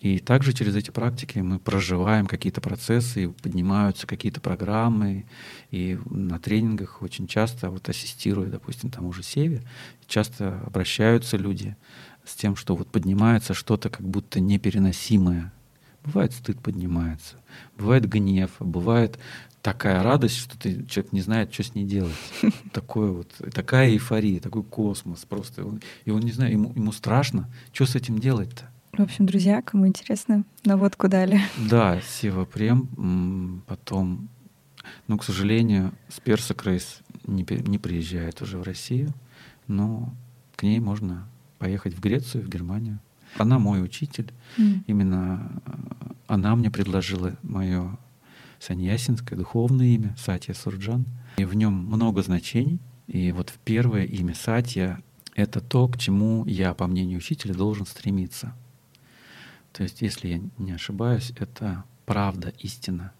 [0.06, 5.26] И также через эти практики мы проживаем какие-то процессы, поднимаются какие-то программы.
[5.72, 9.63] И на тренингах очень часто, вот ассистируя, допустим, тому же Севе,
[10.06, 11.76] часто обращаются люди
[12.24, 15.52] с тем, что вот поднимается что-то как будто непереносимое.
[16.04, 17.38] Бывает стыд поднимается,
[17.76, 19.18] бывает гнев, бывает
[19.63, 22.13] такая радость, что ты, человек не знает, что с ней делать.
[22.74, 25.62] Такое вот, такая эйфория, такой космос просто.
[25.62, 28.70] И он, и он не знает, ему, ему страшно, что с этим делать-то?
[28.97, 31.41] В общем, друзья, кому интересно, наводку дали.
[31.69, 34.29] Да, Сева Прем, потом,
[35.08, 39.13] ну, к сожалению, Сперса Крейс не, не приезжает уже в Россию,
[39.67, 40.13] но
[40.55, 41.27] к ней можно
[41.60, 42.99] поехать в Грецию, в Германию.
[43.38, 44.86] Она мой учитель, М.
[44.88, 45.71] именно э,
[46.27, 47.97] она мне предложила мое
[48.60, 51.05] саньясинское духовное имя Сатья Сурджан.
[51.36, 52.79] И в нем много значений.
[53.08, 55.01] И вот первое имя Сатья—
[55.36, 58.55] это то, к чему я, по мнению учителя, должен стремиться.
[59.76, 63.12] То есть, если я не ошибаюсь, это правда, истина.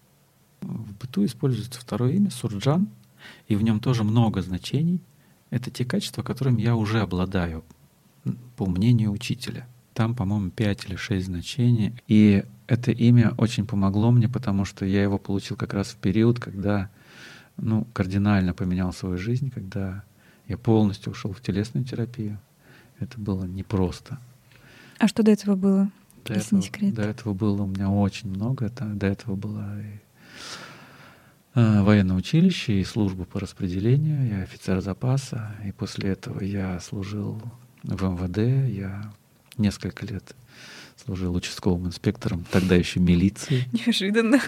[0.62, 2.88] В быту используется второе имя Сурджан,
[3.46, 5.02] и в нем тоже много значений.
[5.50, 7.62] Это те качества, которыми я уже обладаю,
[8.56, 9.68] по мнению учителя.
[9.92, 11.92] Там, по-моему, пять или шесть значений.
[12.08, 16.40] И это имя очень помогло мне, потому что я его получил как раз в период,
[16.40, 16.88] когда
[17.58, 20.04] ну, кардинально поменял свою жизнь, когда
[20.48, 22.38] Я полностью ушел в телесную терапию.
[22.98, 24.18] Это было непросто.
[24.98, 25.90] А что до этого было?
[26.26, 26.94] До если этого, не секрет.
[26.94, 28.66] До этого было у меня очень много.
[28.66, 30.00] Это, до этого было и
[31.54, 35.54] э, военное училище, и служба по распределению, я офицер запаса.
[35.64, 37.40] И после этого я служил
[37.82, 38.68] в МВД.
[38.68, 39.12] Я
[39.56, 40.34] несколько лет
[40.96, 43.68] служил участковым инспектором, тогда еще милиции.
[43.72, 44.40] Неожиданно.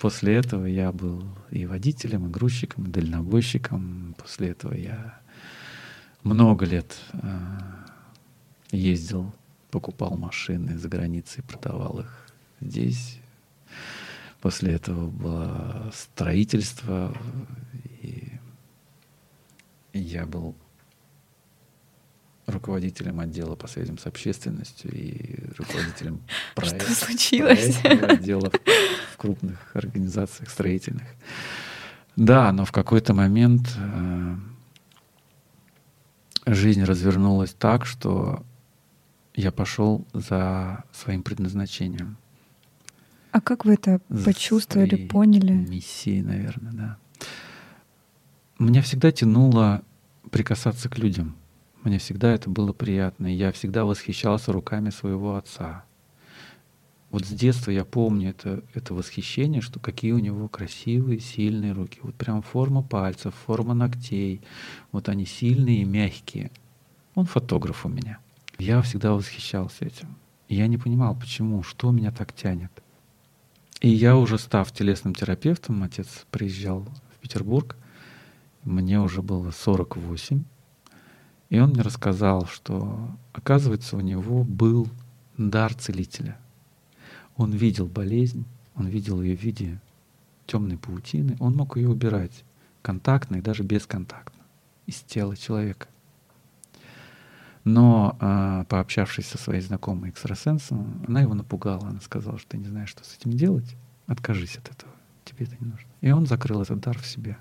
[0.00, 4.14] После этого я был и водителем, и грузчиком, и дальнобойщиком.
[4.18, 5.20] После этого я
[6.22, 7.38] много лет э,
[8.72, 9.32] ездил,
[9.70, 12.26] покупал машины за границей, продавал их
[12.60, 13.18] здесь.
[14.40, 17.16] После этого было строительство,
[18.00, 18.32] и
[19.92, 20.54] я был
[22.46, 26.22] руководителем отдела по связям с общественностью и руководителем
[26.54, 27.76] проекта, Что случилось?
[27.76, 31.06] проектного отдела в, в крупных организациях строительных.
[32.16, 34.36] Да, но в какой-то момент э,
[36.46, 38.44] жизнь развернулась так, что
[39.38, 42.16] я пошел за своим предназначением.
[43.30, 45.52] А как вы это за почувствовали, поняли?
[45.52, 46.98] Миссией, наверное, да.
[48.58, 49.82] Меня всегда тянуло
[50.32, 51.36] прикасаться к людям.
[51.84, 53.32] Мне всегда это было приятно.
[53.32, 55.84] и Я всегда восхищался руками своего отца.
[57.10, 62.00] Вот с детства я помню это, это восхищение, что какие у него красивые, сильные руки.
[62.02, 64.42] Вот прям форма пальцев, форма ногтей.
[64.90, 66.50] Вот они сильные и мягкие.
[67.14, 68.18] Он фотограф у меня.
[68.58, 70.16] Я всегда восхищался этим.
[70.48, 72.72] Я не понимал, почему, что меня так тянет.
[73.80, 77.76] И я уже став телесным терапевтом, отец приезжал в Петербург,
[78.64, 80.42] мне уже было 48,
[81.50, 84.88] и он мне рассказал, что, оказывается, у него был
[85.36, 86.36] дар целителя.
[87.36, 88.44] Он видел болезнь,
[88.74, 89.80] он видел ее в виде
[90.46, 92.44] темной паутины, он мог ее убирать
[92.82, 94.42] контактно и даже бесконтактно
[94.86, 95.86] из тела человека.
[97.68, 101.86] Но э, пообщавшись со своей знакомой экстрасенсом, она его напугала.
[101.88, 103.76] Она сказала, что ты не знаешь, что с этим делать.
[104.06, 104.90] Откажись от этого.
[105.26, 105.86] Тебе это не нужно.
[106.00, 107.36] И он закрыл этот дар в себе.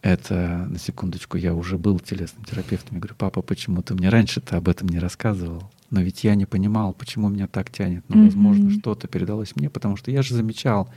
[0.00, 2.96] Это, на секундочку, я уже был телесным терапевтом.
[2.96, 5.70] Я говорю, папа, почему ты мне раньше-то об этом не рассказывал?
[5.90, 8.04] Но ведь я не понимал, почему меня так тянет.
[8.08, 8.80] Но, возможно, Мгм.
[8.80, 10.88] что-то передалось мне, потому что я же замечал,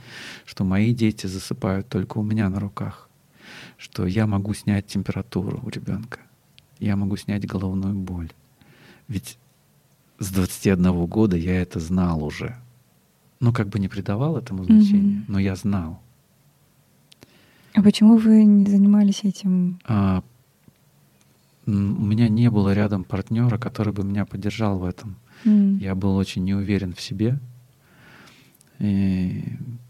[0.46, 3.08] что мои дети засыпают только у меня на руках,
[3.76, 6.20] что я могу снять температуру у ребенка,
[6.80, 8.32] я могу снять головную боль.
[9.08, 9.38] Ведь
[10.18, 12.56] с 21 года я это знал уже.
[13.40, 15.24] Ну, как бы не придавал этому значения, Мгм.
[15.28, 16.00] но я знал.
[17.74, 19.78] А почему вы не занимались этим?
[19.84, 20.22] А,
[21.66, 25.16] у меня не было рядом партнера, который бы меня поддержал в этом.
[25.44, 25.76] М.
[25.78, 27.38] Я был очень не уверен в себе.
[28.78, 29.44] И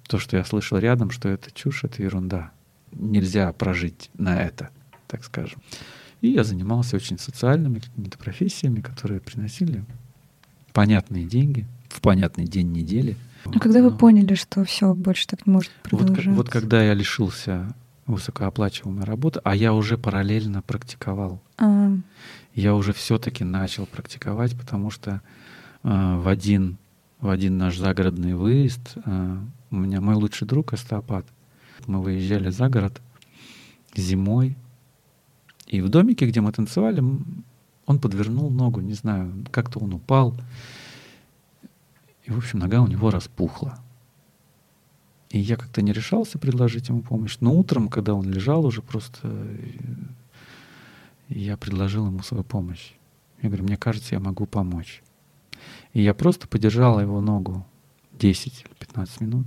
[0.08, 2.50] то, что я слышал рядом, что это чушь, это ерунда.
[2.92, 4.70] Нельзя прожить на это,
[5.06, 5.60] так скажем.
[6.22, 9.84] И я занимался очень социальными какими-то профессиями, которые приносили
[10.72, 13.16] понятные деньги в понятный день недели.
[13.44, 16.30] А когда вы Но- поняли, что все больше так не может вот, продолжаться?
[16.30, 17.74] вот когда я лишился
[18.06, 21.40] высокооплачиваемой работы, а я уже параллельно практиковал.
[21.58, 21.92] А,
[22.54, 25.20] Я уже все-таки начал практиковать, потому что
[25.82, 26.78] э, в один
[27.20, 29.36] в один наш загородный выезд э,
[29.70, 31.26] у меня мой лучший друг остеопат.
[31.86, 33.00] Мы выезжали за город
[33.94, 34.56] зимой,
[35.66, 37.02] и в домике, где мы танцевали,
[37.86, 40.34] он подвернул ногу, не знаю, как-то он упал,
[42.24, 43.78] и в общем нога у него распухла.
[45.30, 47.36] И я как-то не решался предложить ему помощь.
[47.40, 49.70] Но утром, когда он лежал уже просто, э,
[51.28, 52.92] я предложил ему свою помощь.
[53.42, 55.02] Я говорю, мне кажется, я могу помочь.
[55.92, 57.66] И я просто подержала его ногу
[58.12, 59.46] 10 или 15 минут.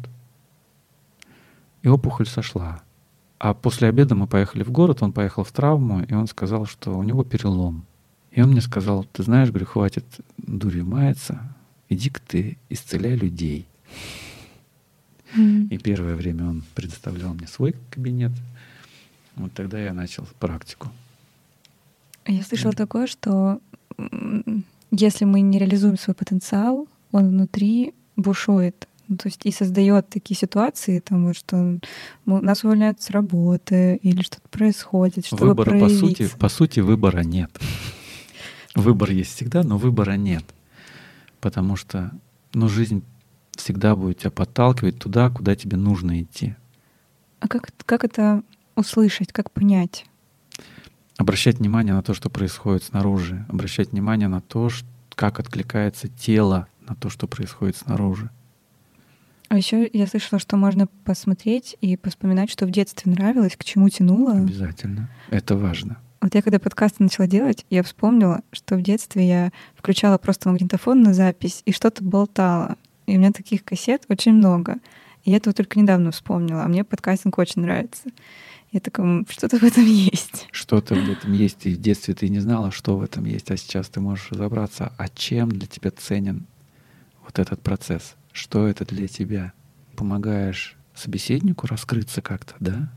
[1.82, 2.84] И опухоль сошла.
[3.40, 6.98] А после обеда мы поехали в город, он поехал в травму, и он сказал, что
[6.98, 7.86] у него перелом.
[8.32, 10.06] И он мне сказал, ты знаешь, говорю, хватит
[10.38, 11.40] дурью маяться,
[11.88, 13.66] иди-ка ты исцеляй людей.
[15.36, 15.68] м.
[15.68, 18.32] И первое время он предоставлял мне свой кабинет.
[19.36, 20.90] Вот тогда я начал практику.
[22.28, 23.62] Я слышала такое, что
[24.92, 28.89] если мы не реализуем свой потенциал, он внутри бушует.
[29.10, 31.80] Ну, то есть и создает такие ситуации, там, что
[32.26, 36.38] мы- нас увольняют с работы или что-то происходит, чтобы Выбора, по сути, проявиться.
[36.38, 37.50] по сути, выбора нет.
[38.76, 40.46] Выбор есть всегда, но выбора нет.
[41.42, 42.12] Потому что
[42.54, 43.04] ну, жизнь
[43.52, 46.56] всегда будет тебя подталкивать туда, куда тебе нужно идти.
[47.40, 48.44] А как, как это
[48.76, 50.06] услышать, как понять?
[51.18, 53.46] Обращать внимание на то, что происходит снаружи.
[53.50, 54.70] Обращать внимание на то,
[55.16, 58.30] как откликается тело на то, что происходит снаружи.
[59.50, 63.90] А еще я слышала, что можно посмотреть и поспоминать, что в детстве нравилось, к чему
[63.90, 64.34] тянуло.
[64.34, 65.10] Обязательно.
[65.32, 65.98] Это важно.
[66.22, 71.02] Вот я когда подкасты начала делать, я вспомнила, что в детстве я включала просто магнитофон
[71.02, 72.76] на запись и что-то болтала.
[73.08, 74.78] И у меня таких кассет очень много.
[75.24, 76.64] И я этого только недавно вспомнила.
[76.64, 78.10] А мне подкастинг очень нравится.
[78.72, 80.48] Я такая, что-то в этом есть.
[80.52, 81.66] Что-то в этом есть.
[81.66, 84.94] И в детстве ты не знала, что в этом есть, а сейчас ты можешь разобраться,
[84.98, 86.46] а чем для тебя ценен
[87.24, 88.16] вот этот процесс.
[88.40, 89.52] Что это для тебя?
[89.98, 92.90] Помогаешь собеседнику раскрыться как-то, да?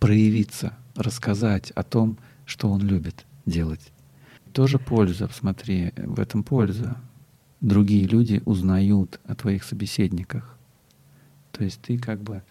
[0.00, 3.92] Проявиться, рассказать о том, что он любит делать.
[4.54, 6.96] Тоже польза, смотри, в этом польза.
[7.60, 10.56] Другие люди узнают о твоих собеседниках.
[11.52, 12.42] То есть ты как бы,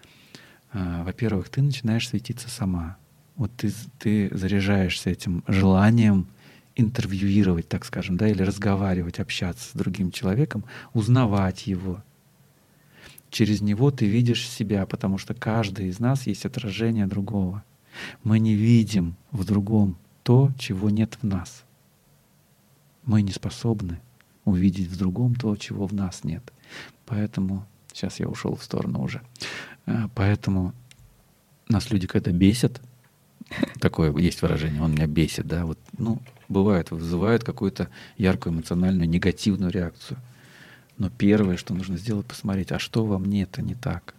[0.71, 2.97] а, во-первых, ты начинаешь светиться сама.
[3.37, 6.27] Вот ты, ты заряжаешься этим желанием
[6.75, 12.03] интервьюировать, так скажем, да, или разговаривать, общаться с другим человеком, узнавать его.
[13.35, 17.65] Через него ты видишь себя, потому что каждый из нас есть отражение другого.
[18.23, 21.65] Мы не видим в другом то, чего нет в нас.
[23.03, 23.99] Мы не способны
[24.45, 26.53] увидеть в другом то, чего в нас нет.
[27.05, 29.21] Поэтому, сейчас я ушел в сторону уже,
[29.85, 30.71] а, поэтому
[31.67, 32.79] нас люди когда бесят,
[33.81, 39.73] такое есть выражение, он меня бесит, да, вот, ну, бывает, вызывает какую-то яркую эмоциональную негативную
[39.73, 40.19] реакцию.
[40.97, 44.15] Но первое, что нужно сделать, посмотреть, а что во мне это не так?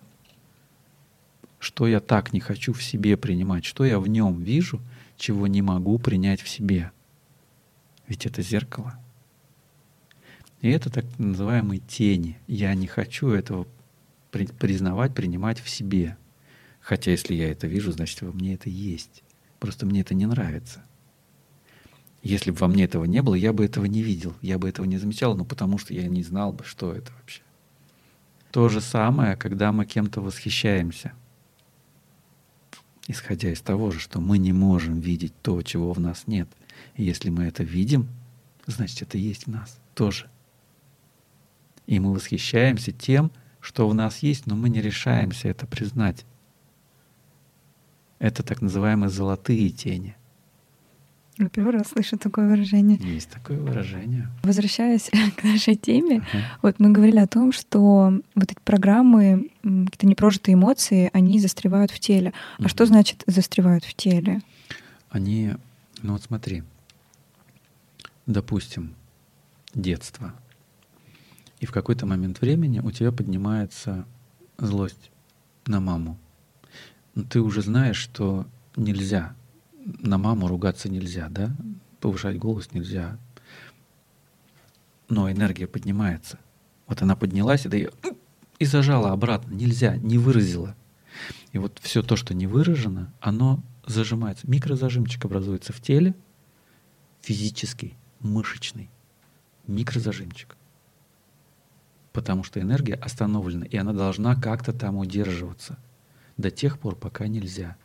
[1.59, 3.65] Что я так не хочу в себе принимать?
[3.65, 4.81] Что я в нем вижу,
[5.17, 6.93] чего не могу принять в себе?
[8.07, 8.99] Ведь это зеркало.
[10.61, 12.39] И это так называемые тени.
[12.47, 13.67] Я не хочу этого
[14.59, 16.17] признавать, принимать в себе.
[16.81, 19.23] Хотя если я это вижу, значит во мне это есть.
[19.59, 20.86] Просто мне это не нравится.
[22.27, 24.85] Если бы во мне этого не было, я бы этого не видел, я бы этого
[24.85, 27.41] не замечал, ну потому что я не знал бы, что это вообще.
[28.51, 31.13] То же самое, когда мы кем-то восхищаемся.
[33.07, 36.49] Исходя из того же, что мы не можем видеть то, чего в нас нет.
[36.97, 38.09] И если мы это видим,
[38.67, 40.29] значит это есть в нас тоже.
[41.87, 46.27] И мы восхищаемся тем, что в нас есть, но мы не решаемся это признать.
[48.19, 50.17] Это так называемые золотые тени—
[51.39, 52.99] я первый раз слышу такое выражение.
[52.99, 54.29] Есть такое выражение.
[54.43, 56.43] Возвращаясь к нашей теме, uh-huh.
[56.63, 61.99] вот мы говорили о том, что вот эти программы, какие-то непрожитые эмоции, они застревают в
[61.99, 62.33] теле.
[62.59, 62.69] А uh-huh.
[62.69, 64.41] что значит застревают в теле?
[65.11, 65.55] Они,
[66.03, 66.63] ну вот смотри,
[68.27, 68.95] допустим,
[69.75, 70.33] детство.
[71.61, 74.07] И в какой-то момент времени у тебя поднимается
[74.59, 75.11] злость
[75.67, 76.19] на маму.
[77.15, 78.47] Но ты уже знаешь, что
[78.77, 79.35] нельзя
[79.87, 81.57] на маму ругаться нельзя, да?
[82.01, 83.19] Повышать голос нельзя.
[85.09, 86.39] Но энергия поднимается.
[86.89, 87.79] Вот она поднялась, и, да
[88.59, 89.55] и зажала обратно.
[89.55, 90.75] Нельзя, не выразила.
[91.53, 94.49] И вот все то, что не выражено, оно зажимается.
[94.51, 96.15] Микрозажимчик образуется в теле,
[97.21, 98.91] физический, мышечный.
[99.67, 100.57] Микрозажимчик.
[102.13, 105.79] Потому что энергия остановлена, и она должна как-то там удерживаться
[106.37, 107.77] до тех пор, пока нельзя.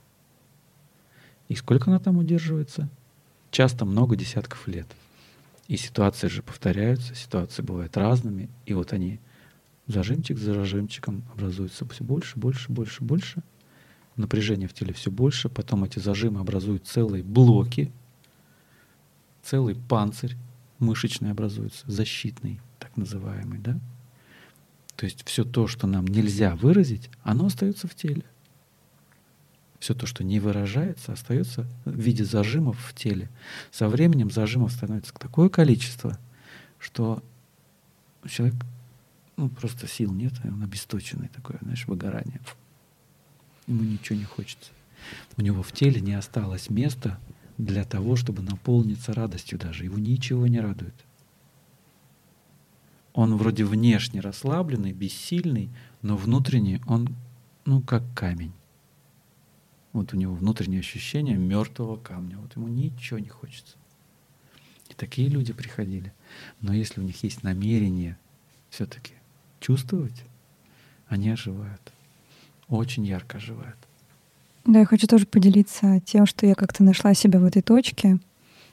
[1.52, 2.88] И сколько она там удерживается?
[3.52, 4.88] Часто много десятков лет.
[5.68, 9.20] И ситуации же повторяются, ситуации бывают разными, и вот они
[9.86, 13.44] зажимчик за зажимчиком образуются все больше, больше, больше, больше.
[14.16, 17.92] Напряжение в теле все больше, потом эти зажимы образуют целые блоки,
[19.44, 20.38] целый панцирь
[20.80, 23.78] мышечный образуется, защитный, так называемый, да?
[24.96, 28.24] То есть все то, что нам нельзя выразить, оно остается в теле
[29.82, 33.30] все то, что не выражается, остается в виде зажимов в теле.
[33.72, 36.20] Со временем зажимов становится такое количество,
[36.78, 37.24] что
[38.30, 38.56] человек
[39.38, 42.39] ну, просто сил нет, он обесточенный такое, знаешь, выгорание.
[43.65, 44.70] Ему ничего не хочется.
[45.36, 47.20] У него в теле не осталось места
[47.58, 49.86] для того, чтобы наполниться радостью даже.
[49.86, 50.94] Его ничего не радует.
[53.13, 55.72] Он вроде внешне расслабленный, бессильный,
[56.04, 57.15] но внутренне он,
[57.65, 58.54] ну, как камень.
[59.93, 62.38] Вот у него внутреннее ощущение мертвого камня.
[62.38, 63.75] Вот ему ничего не хочется.
[64.89, 66.13] И такие люди приходили.
[66.62, 68.17] Но если у них есть намерение
[68.69, 69.13] все-таки
[69.60, 70.23] чувствовать,
[71.08, 71.82] они оживают.
[72.67, 73.77] Очень ярко оживают.
[74.65, 78.19] Да, я хочу тоже поделиться тем, что я как-то нашла себя в этой точке,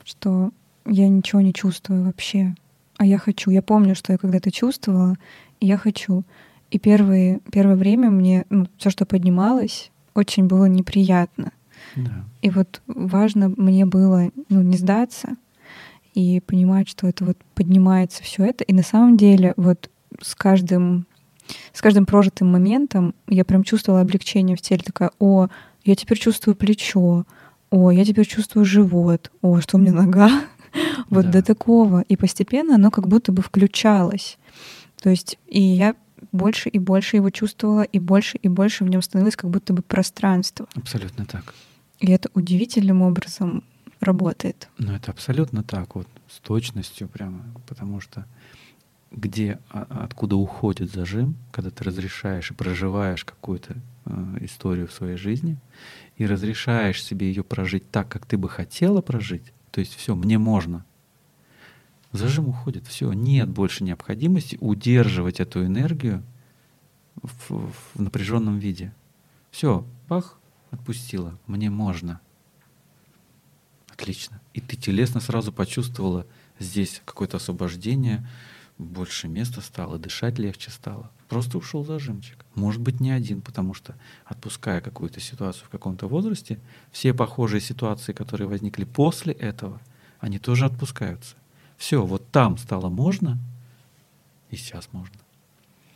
[0.04, 0.52] что
[0.86, 2.54] я ничего не чувствую вообще.
[2.96, 3.50] А я хочу.
[3.50, 5.16] Я помню, что я когда-то чувствовала,
[5.60, 6.24] и я хочу.
[6.70, 11.52] И первые, первое время мне ну, все, что поднималось, очень было неприятно.
[11.96, 12.24] Да.
[12.42, 15.36] И вот важно мне было ну, не сдаться
[16.14, 18.64] и понимать, что это вот поднимается все это.
[18.64, 19.90] И на самом деле вот
[20.20, 21.06] с каждым
[21.72, 25.48] с каждым прожитым моментом я прям чувствовала облегчение в теле, такая, о,
[25.84, 27.24] я теперь чувствую плечо,
[27.70, 30.30] о, я теперь чувствую живот, о, что у меня нога,
[31.10, 31.32] вот Да.
[31.32, 32.02] до такого.
[32.02, 34.36] И постепенно оно как будто бы включалось.
[35.00, 35.94] То есть и я
[36.32, 39.82] больше и больше его чувствовала, и больше и больше в нем становилось как будто бы
[39.82, 40.66] пространство.
[40.74, 41.54] Абсолютно так.
[41.98, 43.64] И это удивительным образом
[44.00, 44.68] работает.
[44.78, 48.26] Ну, это абсолютно так, вот, с точностью прямо, потому что
[49.10, 55.16] где, а- откуда уходит зажим, когда ты разрешаешь и проживаешь какую-то э, историю в своей
[55.16, 55.56] жизни,
[56.16, 60.38] и разрешаешь себе ее прожить так, как ты бы хотела прожить, то есть все, мне
[60.38, 60.84] можно.
[62.12, 66.22] Зажим уходит, все, нет больше необходимости удерживать эту энергию
[67.22, 68.94] в, в напряженном виде.
[69.50, 70.38] Все, бах,
[70.70, 72.20] отпустила, мне можно.
[73.92, 74.40] Отлично.
[74.54, 76.26] И ты телесно сразу почувствовала
[76.58, 78.26] здесь какое-то освобождение,
[78.78, 81.10] больше места стало, дышать легче стало.
[81.28, 82.44] Просто ушел зажимчик.
[82.54, 86.58] Может быть, не один, потому что отпуская какую-то ситуацию в каком-то возрасте,
[86.92, 89.80] все похожие ситуации, которые возникли после этого,
[90.20, 91.36] они тоже отпускаются.
[91.78, 93.38] Все, вот там стало можно,
[94.50, 95.16] и сейчас можно.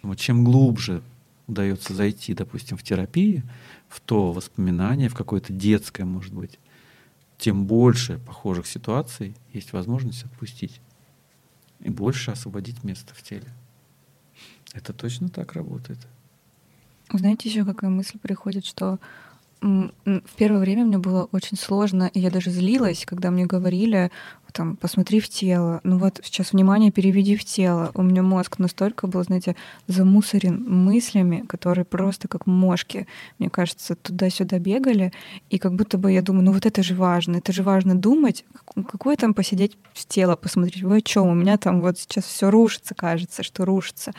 [0.03, 1.03] Вот чем глубже
[1.49, 3.43] удается зайти, допустим, в терапии,
[3.89, 6.59] в то воспоминание, в какое-то детское, может быть,
[7.37, 10.81] тем больше похожих ситуаций есть возможность отпустить
[11.81, 13.49] и больше освободить место в теле.
[14.73, 15.99] Это точно так работает.
[17.13, 18.99] Знаете, еще какая мысль приходит, что
[19.61, 24.11] в первое время мне было очень сложно, и я даже злилась, когда мне говорили,
[24.53, 25.81] там, посмотри в тело.
[25.83, 27.91] Ну вот сейчас внимание переведи в тело.
[27.95, 33.07] У меня мозг настолько был, знаете, замусорен мыслями, которые просто как мошки,
[33.39, 35.13] мне кажется, туда-сюда бегали.
[35.51, 38.45] И как будто бы я думаю, ну вот это же важно, это же важно думать.
[38.53, 41.29] Как- Какое там посидеть в тело, посмотреть, вы о чем?
[41.29, 44.13] У меня там вот сейчас все рушится, кажется, что рушится.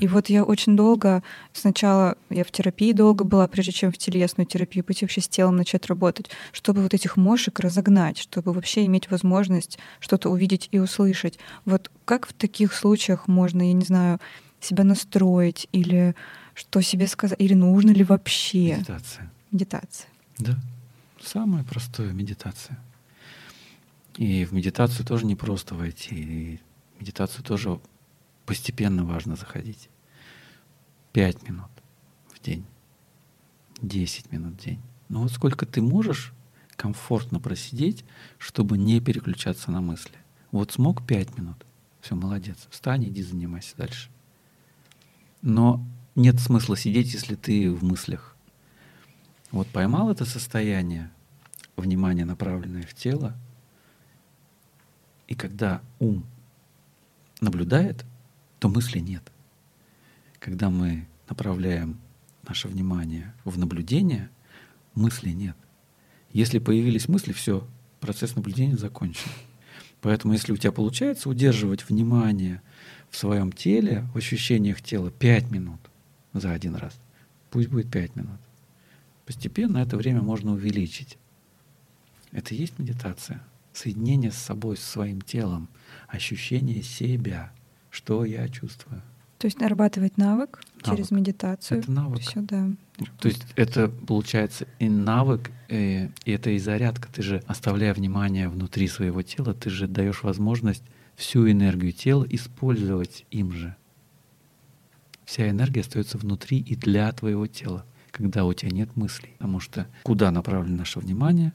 [0.00, 1.22] И вот я очень долго,
[1.52, 5.56] сначала я в терапии долго была, прежде чем в телесную терапию пойти вообще с телом
[5.56, 11.38] начать работать, чтобы вот этих мошек разогнать, чтобы вообще иметь возможность что-то увидеть и услышать.
[11.64, 14.18] Вот как в таких случаях можно, я не знаю,
[14.60, 16.14] себя настроить или
[16.54, 19.32] что себе сказать, или нужно ли вообще Медитация.
[19.50, 20.08] медитация?
[20.38, 20.58] Да.
[21.22, 22.78] Самое простое медитация.
[24.16, 26.14] И в медитацию тоже не просто войти.
[26.14, 26.60] И
[26.96, 27.80] в медитацию тоже
[28.46, 29.88] постепенно важно заходить.
[31.12, 31.70] Пять минут
[32.34, 32.64] в день.
[33.80, 34.80] десять минут в день.
[35.08, 36.32] Но вот сколько ты можешь
[36.80, 38.06] комфортно просидеть,
[38.38, 40.16] чтобы не переключаться на мысли.
[40.50, 41.66] Вот смог пять минут.
[42.00, 42.56] Все, молодец.
[42.70, 44.08] Встань, иди занимайся дальше.
[45.42, 48.34] Но нет смысла сидеть, если ты в мыслях.
[49.50, 51.10] Вот поймал это состояние,
[51.76, 53.36] внимание направленное в тело,
[55.28, 56.24] и когда ум
[57.42, 58.06] наблюдает,
[58.58, 59.30] то мысли нет.
[60.38, 62.00] Когда мы направляем
[62.48, 64.30] наше внимание в наблюдение,
[64.94, 65.56] мысли нет.
[66.32, 67.66] Если появились мысли, все,
[68.00, 69.30] процесс наблюдения закончен.
[70.00, 72.62] Поэтому, если у тебя получается удерживать внимание
[73.10, 75.80] в своем теле, в ощущениях тела 5 минут
[76.32, 76.98] за один раз,
[77.50, 78.38] пусть будет 5 минут.
[79.26, 81.18] Постепенно это время можно увеличить.
[82.32, 83.42] Это и есть медитация.
[83.72, 85.68] Соединение с собой, с своим телом,
[86.08, 87.52] ощущение себя,
[87.90, 89.02] что я чувствую.
[89.40, 91.12] То есть нарабатывать навык, через Навык.
[91.12, 91.80] медитацию.
[91.80, 92.20] Это навык.
[92.20, 92.68] Все, да.
[93.20, 97.08] То есть это получается и навык, и, и это и зарядка.
[97.10, 100.82] Ты же, оставляя внимание внутри своего тела, ты же даешь возможность
[101.16, 103.74] всю энергию тела использовать им же.
[105.24, 109.30] Вся энергия остается внутри и для твоего тела, когда у тебя нет мыслей.
[109.38, 111.54] Потому что куда направлено наше внимание,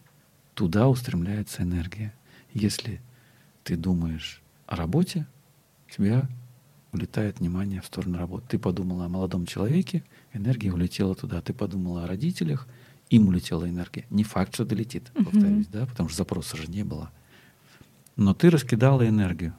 [0.55, 2.15] туда устремляется энергия.
[2.51, 2.99] Если
[3.63, 5.27] ты думаешь о работе,
[5.95, 6.27] тебя
[6.95, 8.45] улетает внимание в сторону работы.
[8.49, 11.41] Ты подумала о молодом человеке, энергия улетела туда.
[11.41, 12.67] Ты подумала о родителях,
[13.09, 14.05] им улетела энергия.
[14.09, 15.25] Не факт, что долетит, Мгм.
[15.25, 17.11] повторюсь, да, потому что запроса же не было.
[18.15, 19.53] Но ты раскидала энергию,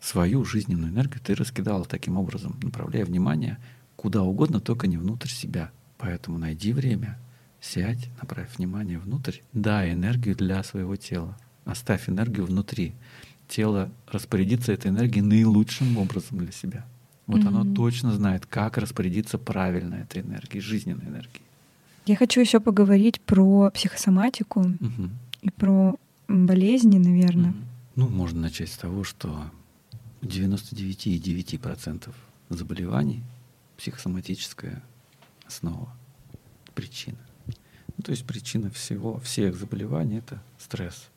[0.00, 3.58] свою жизненную энергию ты раскидала таким образом, направляя внимание
[3.96, 5.70] куда угодно, только не внутрь себя.
[5.98, 7.18] Поэтому найди время,
[7.60, 11.36] сядь, направь внимание внутрь, дай энергию для своего тела.
[11.64, 12.94] Оставь энергию внутри.
[13.52, 16.86] Тело распорядится этой энергией наилучшим образом для себя.
[17.26, 17.74] Вот оно Мгм.
[17.74, 21.42] точно знает, как распорядиться правильно этой энергией, жизненной энергией.
[22.06, 25.10] Я хочу еще поговорить про психосоматику Мгм.
[25.42, 25.96] и про
[26.28, 27.50] болезни, наверное.
[27.50, 27.64] Мгм.
[27.96, 29.50] Ну, можно начать с того, что
[30.22, 32.14] у 99,9%
[32.48, 33.22] заболеваний
[33.76, 34.82] психосоматическая
[35.46, 35.94] основа,
[36.74, 37.18] причина.
[37.98, 41.10] Ну, то есть причина всего, всех заболеваний— это стресс,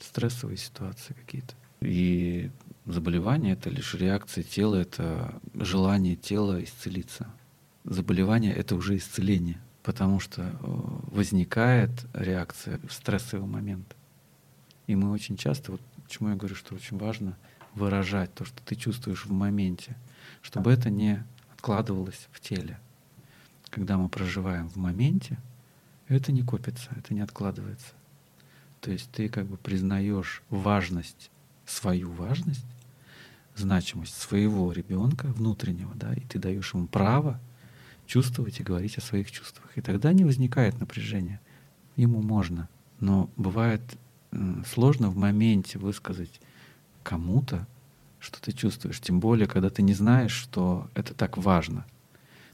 [0.00, 1.54] стрессовые ситуации какие-то.
[1.82, 2.50] И
[2.86, 7.28] заболевание— это лишь реакция тела, это желание тела исцелиться.
[7.84, 9.60] Заболевание— это уже исцеление.
[9.82, 13.96] потому что э, возникает реакция в стрессовый момент.
[14.86, 17.36] И мы очень часто, вот почему я говорю, что очень важно
[17.74, 19.96] выражать то, что ты чувствуешь в моменте,
[20.40, 21.24] чтобы это не
[21.54, 22.78] откладывалось в теле.
[23.70, 25.38] Когда мы проживаем в моменте,
[26.08, 27.94] это не копится, это не откладывается.
[28.80, 31.30] То есть ты как бы признаешь важность,
[31.66, 32.66] свою важность,
[33.56, 37.40] значимость своего ребенка внутреннего, да, и ты даешь ему право
[38.06, 39.76] чувствовать и говорить о своих чувствах.
[39.76, 41.40] И тогда не возникает напряжения.
[41.96, 42.68] Ему можно.
[43.00, 43.82] Но бывает
[44.66, 46.40] сложно в моменте высказать
[47.02, 47.66] кому-то,
[48.18, 49.00] что ты чувствуешь.
[49.00, 51.84] Тем более, когда ты не знаешь, что это так важно.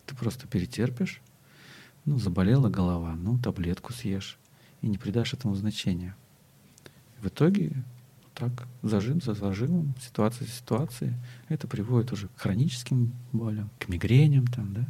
[0.06, 1.20] Ты просто перетерпишь.
[2.04, 4.38] Ну, заболела голова, ну, таблетку съешь.
[4.80, 6.16] И не придашь этому значения.
[7.20, 7.72] В итоге
[8.38, 11.14] так, зажим за зажимом, ситуация за ситуацией.
[11.48, 14.86] Это приводит уже к хроническим болям, к мигреням там, да.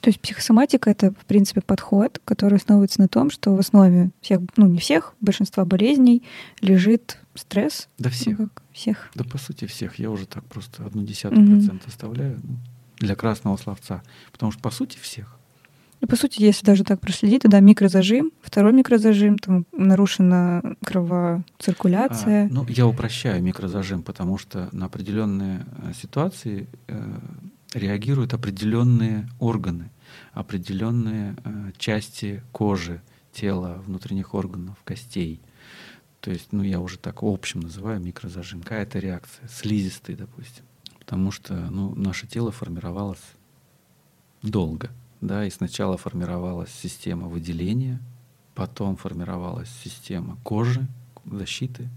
[0.00, 4.40] То есть психосоматика— это, в принципе, подход, который основывается на том, что в основе всех,
[4.56, 6.22] ну не всех, большинства болезней
[6.60, 7.88] лежит стресс.
[7.98, 8.38] Да всех.
[8.38, 9.10] Ну, как всех.
[9.14, 9.98] Да по сути всех.
[9.98, 12.56] Я уже так просто одну десятую процента оставляю ну,
[12.98, 14.02] для красного словца.
[14.32, 15.35] Потому что по сути всех.
[16.00, 22.46] Ну, по сути, если даже так проследить, то да, микрозажим, второй микрозажим, там нарушена кровоциркуляция.
[22.46, 27.18] А, ну, я упрощаю микрозажим, потому что на определенные э, ситуации э,
[27.72, 29.90] реагируют определенные органы,
[30.32, 33.00] определенные э, части кожи,
[33.32, 35.40] тела, внутренних органов, костей.
[36.20, 38.62] То есть, ну, я уже так общем называю микрозажим.
[38.62, 40.64] Какая-то реакция, слизистый, допустим.
[40.98, 43.22] Потому что, ну, наше тело формировалось
[44.42, 44.90] долго,
[45.20, 48.00] да, и сначала формировалась система выделения,
[48.54, 50.86] потом формировалась система кожи,
[51.24, 51.88] защиты,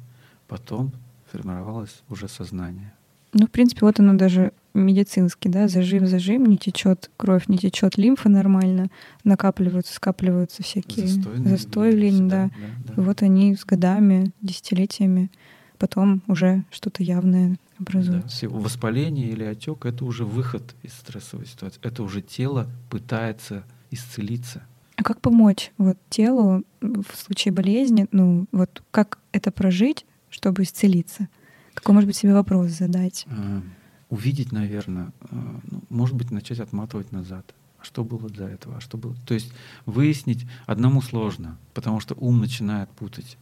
[0.47, 0.91] потом
[1.31, 2.93] формировалось уже сознание.
[3.33, 7.97] Ну, в принципе, вот оно даже медицинский, да, зажим, зажим, не течет кровь, не течет
[7.97, 8.89] лимфа нормально,
[9.23, 11.91] накапливаются, скапливаются всякие застои
[12.29, 12.49] да.
[12.85, 13.01] Да, да.
[13.01, 15.29] И вот они с годами, десятилетиями,
[15.77, 18.47] потом уже что-то явное образуется.
[18.47, 18.55] Да.
[18.55, 21.79] Воспаление или отек это уже выход из стрессовой ситуации.
[21.83, 24.63] Это уже тело пытается исцелиться.
[24.95, 28.07] А как помочь вот телу в случае болезни?
[28.11, 31.29] Ну, вот как это прожить, чтобы исцелиться?
[31.73, 33.25] Какой, может быть, себе вопрос задать?
[33.29, 33.61] А,
[34.09, 37.53] увидеть, наверное, а, ну, может быть, начать отматывать назад.
[37.79, 38.77] А что было до этого?
[38.77, 39.15] А что было?
[39.25, 39.53] То есть
[39.85, 43.37] выяснить одному сложно, потому что ум начинает путать.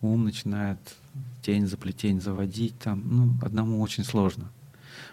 [0.00, 0.80] Ум начинает
[1.42, 3.02] тень за плетень заводить там.
[3.04, 4.50] Ну, одному очень сложно.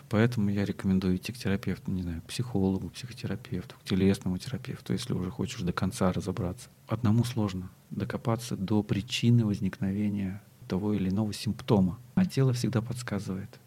[0.09, 5.13] Поэтому я рекомендую идти к терапевту, не знаю, к психологу, психотерапевту, к телесному терапевту, если
[5.13, 6.69] уже хочешь до конца разобраться.
[6.87, 11.99] Одному сложно докопаться до причины возникновения того или иного симптома.
[12.15, 13.59] А тело всегда подсказывает.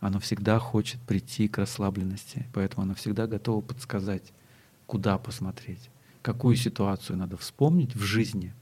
[0.00, 4.32] Оно всегда хочет прийти к расслабленности, поэтому оно всегда готово подсказать,
[4.86, 5.90] куда посмотреть,
[6.20, 8.52] какую ситуацию надо вспомнить в жизни,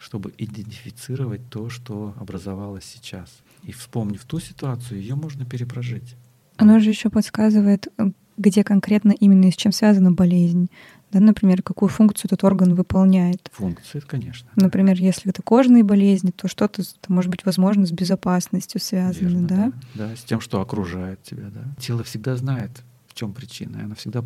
[0.00, 3.30] чтобы идентифицировать то, что образовалось сейчас.
[3.62, 6.16] И вспомнив ту ситуацию, ее можно перепрожить.
[6.56, 7.88] Оно же еще подсказывает,
[8.36, 10.68] где конкретно именно и с чем связана болезнь
[11.12, 13.50] да, например, какую функцию этот орган выполняет.
[13.52, 14.48] Функцию, конечно.
[14.54, 19.56] Например, если это кожные болезни, то что-то, может быть, возможно, с безопасностью связано, Верно, да?
[19.56, 19.72] да?
[19.94, 21.64] Да, с тем, что окружает тебя, да.
[21.78, 22.70] Тело всегда знает,
[23.08, 24.24] в чем причина, и оно всегда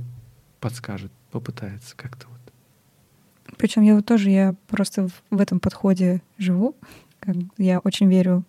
[0.60, 2.43] подскажет, попытается как-то вот.
[3.64, 6.76] Причем я вот тоже, я просто в этом подходе живу,
[7.56, 8.44] я очень верю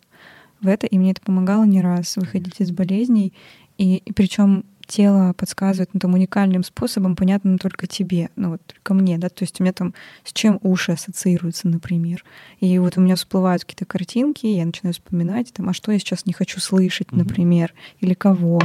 [0.59, 3.31] в это, и мне это помогало не раз выходить из болезней.
[3.77, 8.93] И, и причем тело подсказывает ну, там, уникальным способом, понятно только тебе, ну вот только
[8.93, 9.93] мне, да, то есть у меня там
[10.25, 12.25] с чем уши ассоциируются, например.
[12.59, 16.25] И вот у меня всплывают какие-то картинки, я начинаю вспоминать, там, а что я сейчас
[16.25, 18.61] не хочу слышать, например, или кого,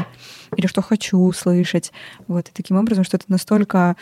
[0.56, 1.92] или что хочу услышать.
[2.26, 3.94] Вот, и таким образом, что это настолько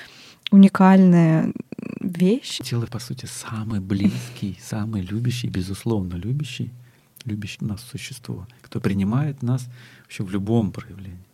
[0.51, 1.53] уникальная
[2.01, 2.59] вещь.
[2.63, 6.71] Тело, по сути, самый близкий, самый любящий, безусловно любящий,
[7.25, 9.69] любящий нас существо, кто принимает нас
[10.05, 11.29] вообще в любом проявлении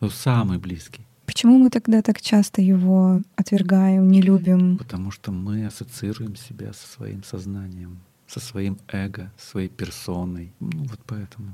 [0.00, 1.04] ну, самый близкий.
[1.26, 4.78] Почему мы тогда так часто его отвергаем, не любим?
[4.78, 10.52] Потому что мы ассоциируем себя со своим сознанием, со своим эго, своей персоной.
[10.60, 11.52] Ну вот поэтому.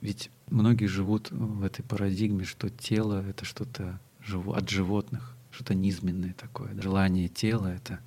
[0.00, 4.00] Ведь многие живут в этой парадигме, что тело— это что-то
[4.46, 6.78] от животных, что-то низменное такое.
[6.80, 8.00] Желание тела— это...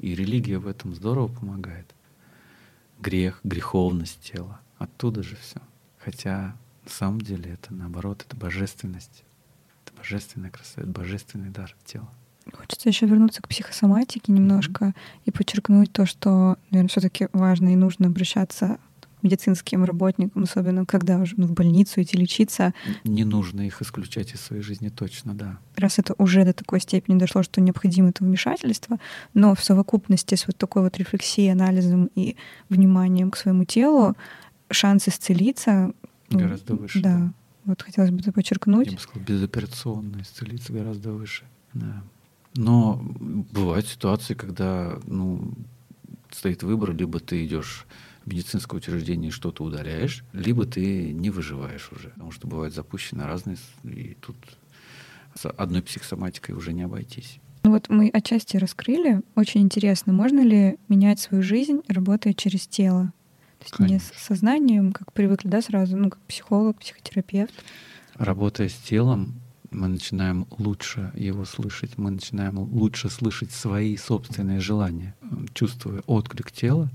[0.00, 1.94] И религия в этом здорово помогает.
[3.00, 4.60] Грех, греховность тела.
[4.78, 5.60] Оттуда же все.
[5.98, 9.24] Хотя на самом деле это наоборот, это божественность.
[9.84, 12.08] Это божественная красота, это божественный дар тела.
[12.52, 15.22] Хочется еще вернуться к психосоматике немножко mm-hmm.
[15.26, 18.78] и подчеркнуть то, что, наверное, все-таки важно и нужно обращаться
[19.22, 22.74] медицинским работникам, особенно когда уже ну, в больницу идти лечиться.
[23.04, 25.58] Не нужно их исключать из своей жизни точно, да.
[25.76, 28.98] Раз это уже до такой степени дошло, что необходимо это вмешательство,
[29.34, 32.36] но в совокупности с вот такой вот рефлексией, анализом и
[32.68, 34.16] вниманием к своему телу
[34.70, 35.92] шанс исцелиться
[36.30, 37.00] ну, гораздо выше.
[37.00, 37.18] Да.
[37.18, 37.32] да.
[37.64, 38.86] Вот хотелось бы это подчеркнуть.
[38.86, 41.44] Я бы сказал, безоперационно исцелиться гораздо выше.
[41.74, 42.02] Да.
[42.54, 43.00] Но
[43.52, 45.52] бывают ситуации, когда ну,
[46.30, 47.86] стоит выбор, либо ты идешь
[48.26, 52.10] медицинское учреждение что-то удаляешь, либо ты не выживаешь уже.
[52.10, 54.36] Потому что бывают запущены разные, и тут
[55.34, 57.40] с одной психосоматикой уже не обойтись.
[57.62, 59.22] Ну вот мы отчасти раскрыли.
[59.36, 63.12] Очень интересно, можно ли менять свою жизнь, работая через тело?
[63.58, 63.94] То есть Конечно.
[63.94, 67.52] не с сознанием, как привыкли, да, сразу, ну, как психолог, психотерапевт.
[68.14, 69.34] Работая с телом,
[69.70, 75.14] мы начинаем лучше его слышать, мы начинаем лучше слышать свои собственные желания,
[75.52, 76.90] чувствуя отклик тела,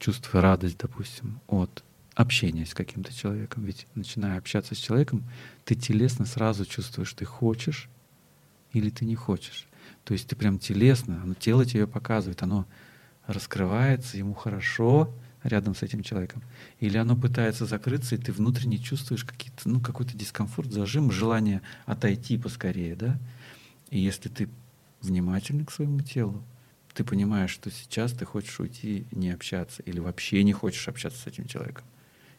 [0.00, 1.84] чувствуя радость, допустим, от
[2.14, 3.64] общения с каким-то человеком.
[3.64, 5.24] Ведь начиная общаться с человеком,
[5.64, 7.88] ты телесно сразу чувствуешь, ты хочешь
[8.72, 9.68] или ты не хочешь.
[10.04, 12.66] То есть ты прям телесно, оно, тело тебе показывает, оно
[13.26, 16.42] раскрывается, ему хорошо, рядом с этим человеком.
[16.80, 22.36] Или оно пытается закрыться, и ты внутренне чувствуешь какие-то, ну, какой-то дискомфорт, зажим, желание отойти
[22.36, 23.18] поскорее, да?
[23.90, 24.48] И если ты
[25.00, 26.42] внимательный к своему телу,
[26.94, 31.26] ты понимаешь, что сейчас ты хочешь уйти не общаться или вообще не хочешь общаться с
[31.26, 31.84] этим человеком,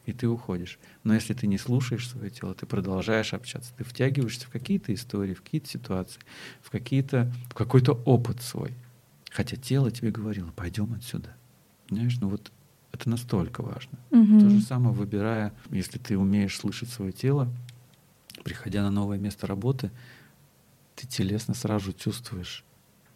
[0.04, 0.78] и ты уходишь.
[1.04, 5.34] Но если ты не слушаешь свое тело, ты продолжаешь общаться, ты втягиваешься в какие-то истории,
[5.34, 6.20] в какие-то ситуации,
[6.60, 8.74] в, какие-то, в какой-то опыт свой.
[9.30, 11.34] Хотя тело тебе говорило, пойдем отсюда.
[11.88, 12.52] Понимаешь, ну вот
[12.92, 13.98] это настолько важно.
[14.10, 14.40] Угу.
[14.40, 17.48] То же самое выбирая, если ты умеешь слышать свое тело,
[18.44, 19.90] приходя на новое место работы,
[20.94, 22.64] ты телесно сразу чувствуешь,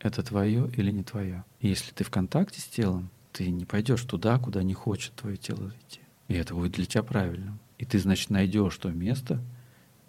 [0.06, 1.44] это твое или не твое.
[1.60, 5.72] Если ты в контакте с телом, ты не пойдешь туда, куда не хочет твое тело
[5.80, 6.00] идти.
[6.28, 7.58] И это будет для тебя правильным.
[7.78, 9.40] И ты, значит, найдешь то место,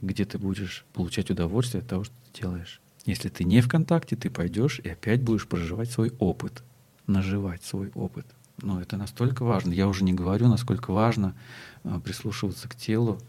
[0.01, 2.81] где ты будешь получать удовольствие от того, что ты делаешь.
[3.05, 6.63] Если ты не в контакте, ты пойдешь и опять будешь проживать свой опыт,
[7.05, 8.25] наживать свой опыт.
[8.61, 9.71] Ну, это настолько важно.
[9.71, 11.35] Я уже не говорю, насколько важно
[11.83, 13.19] э, прислушиваться к телу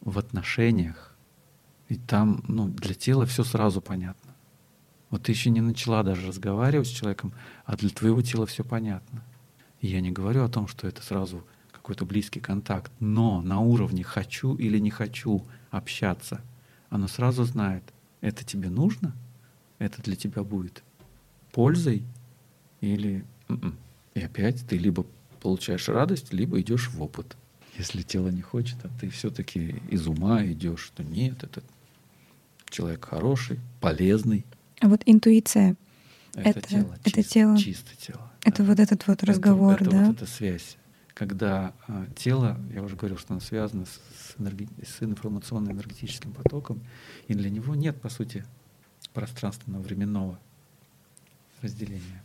[0.00, 1.14] в отношениях.
[1.88, 4.31] И там, ну, для тела все сразу понятно.
[5.12, 7.34] Вот ты еще не начала даже разговаривать с человеком,
[7.66, 9.22] а для твоего тела все понятно.
[9.82, 14.04] И я не говорю о том, что это сразу какой-то близкий контакт, но на уровне
[14.04, 16.40] хочу или не хочу общаться,
[16.88, 17.84] оно сразу знает,
[18.22, 19.14] это тебе нужно,
[19.78, 20.82] это для тебя будет
[21.50, 22.04] пользой
[22.80, 23.76] или м-м.
[24.14, 25.04] И опять ты либо
[25.42, 27.36] получаешь радость, либо идешь в опыт.
[27.76, 31.64] Если тело не хочет, а ты все-таки из ума идешь, что нет, этот
[32.70, 34.46] человек хороший, полезный.
[34.82, 35.76] А вот интуиция.
[36.34, 36.96] Это, это тело.
[37.04, 37.56] Это чисто, тело.
[37.56, 38.32] Чисто тело.
[38.44, 38.68] Это да.
[38.68, 39.96] вот этот вот разговор, это, да?
[39.96, 40.76] Это вот эта связь.
[41.14, 44.68] Когда а, тело, я уже говорил, что оно связано с, с, энерги...
[44.84, 46.80] с информационно-энергетическим потоком,
[47.28, 48.44] и для него нет, по сути,
[49.14, 50.40] пространственного временного
[51.60, 52.24] разделения.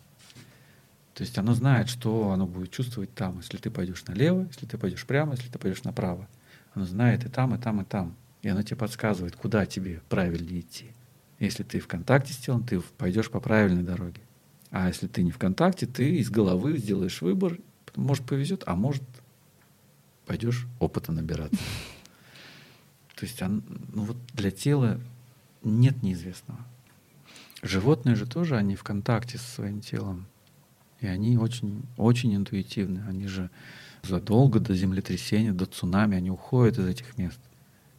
[1.14, 4.80] То есть оно знает, что оно будет чувствовать там, если ты пойдешь налево, если ты
[4.80, 6.28] пойдешь прямо, если ты пойдешь направо.
[6.74, 8.16] Оно знает и там, и там, и там.
[8.41, 10.91] И оно тебе подсказывает, куда тебе правильнее идти.
[11.40, 14.22] Если ты в контакте с телом, ты пойдешь по правильной дороге.
[14.72, 17.58] А если ты не в контакте, ты из головы сделаешь выбор.
[17.96, 19.04] Может, повезет, а может,
[20.26, 21.58] пойдешь опыта набираться.
[23.16, 23.62] То есть ну
[24.04, 25.00] вот для тела
[25.64, 26.60] нет неизвестного.
[27.64, 30.28] Животные же тоже, они в контакте со своим телом.
[31.00, 33.04] И они очень, очень интуитивны.
[33.08, 33.50] Они же
[34.04, 37.40] задолго до землетрясения, до цунами, они уходят из этих мест.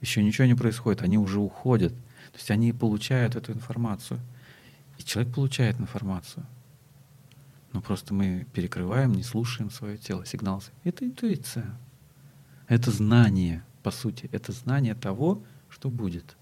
[0.01, 1.93] Еще ничего не происходит, они уже уходят.
[2.33, 4.21] То есть они получают эту информацию.
[4.99, 6.45] И человек получает информацию.
[7.73, 10.63] Но просто мы перекрываем, не слушаем свое тело, сигнал.
[10.85, 11.67] Это интуиция.
[12.67, 14.29] Это знание, по сути.
[14.33, 16.37] Это знание того, что будет.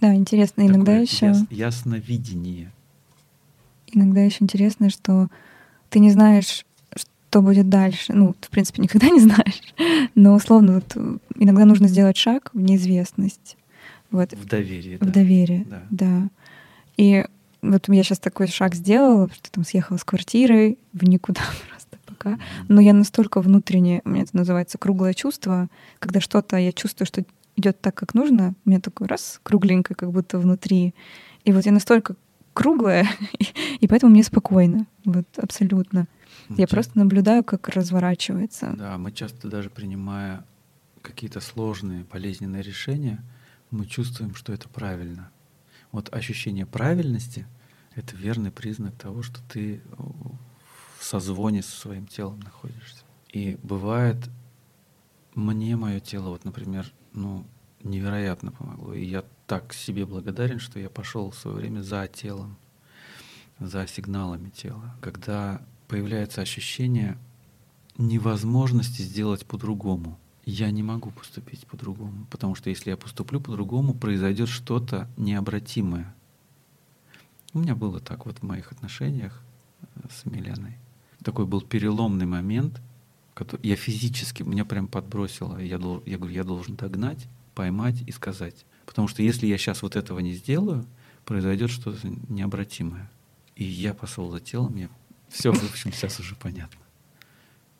[0.00, 0.62] Да, интересно.
[0.62, 1.26] Иногда Такое еще...
[1.26, 2.72] Яс, ясновидение.
[3.92, 5.28] Иногда еще интересно, что
[5.90, 6.64] ты не знаешь,
[6.94, 8.14] что будет дальше.
[8.14, 9.62] Ну, в принципе, никогда не знаешь.
[10.14, 10.96] Но условно, вот
[11.34, 13.57] иногда нужно сделать шаг в неизвестность.
[14.10, 14.32] Вот.
[14.32, 14.96] В доверие.
[14.98, 15.10] В да.
[15.12, 15.82] доверие, да.
[15.90, 16.28] да.
[16.96, 17.24] И
[17.62, 22.38] вот я сейчас такой шаг сделала, что там съехала с квартиры в никуда просто пока.
[22.68, 27.24] Но я настолько внутренне, у меня это называется круглое чувство, когда что-то я чувствую, что
[27.56, 30.94] идет так, как нужно, у меня такой раз кругленькое, как будто внутри.
[31.44, 32.14] И вот я настолько
[32.52, 33.08] круглая,
[33.80, 34.86] и поэтому мне спокойно.
[35.04, 36.06] Вот абсолютно.
[36.56, 38.74] Я просто наблюдаю, как разворачивается.
[38.76, 40.44] Да, мы часто даже принимая
[41.02, 43.22] какие-то сложные, болезненные решения,
[43.70, 45.30] мы чувствуем, что это правильно.
[45.92, 47.46] Вот ощущение правильности—
[47.94, 49.80] это верный признак того, что ты
[50.98, 53.04] в созвоне со своим телом находишься.
[53.32, 54.16] И бывает,
[55.34, 57.46] мне мое тело, вот, например, ну,
[57.82, 58.94] невероятно помогло.
[58.94, 62.56] И я так себе благодарен, что я пошел в свое время за телом,
[63.58, 64.94] за сигналами тела.
[65.00, 67.18] Когда появляется ощущение
[67.96, 70.18] невозможности сделать по-другому.
[70.50, 76.14] Я не могу поступить по-другому, потому что если я поступлю по-другому, произойдет что-то необратимое.
[77.52, 79.42] У меня было так вот в моих отношениях
[79.82, 80.78] э, с Миленой.
[81.22, 82.80] Такой был переломный момент,
[83.34, 85.58] который я физически, меня прям подбросило.
[85.58, 88.64] Я, дол, я говорю, я должен догнать, поймать и сказать.
[88.86, 90.86] Потому что если я сейчас вот этого не сделаю,
[91.26, 93.10] произойдет что-то необратимое.
[93.54, 94.88] И я пошел за телом, мне
[95.28, 96.80] все, в общем, сейчас уже понятно.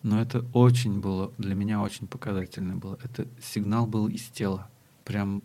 [0.02, 2.98] Но это очень было, для меня очень показательно было.
[3.02, 4.70] Это сигнал был из тела.
[5.04, 5.42] Прям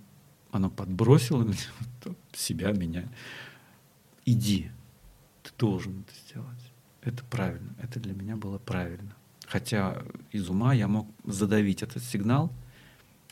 [0.51, 1.57] оно подбросило меня,
[2.33, 3.09] себя, меня.
[4.25, 4.69] Иди,
[5.41, 6.71] ты должен это сделать.
[7.01, 9.15] Это правильно, это для меня было правильно.
[9.47, 10.01] Хотя
[10.31, 12.51] из ума я мог задавить этот сигнал,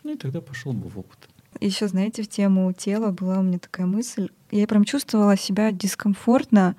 [0.03, 1.29] ну и тогда пошел бы в опыт.
[1.59, 4.29] Еще, знаете, в тему тела была у меня такая мысль.
[4.49, 6.75] Я прям чувствовала себя дискомфортно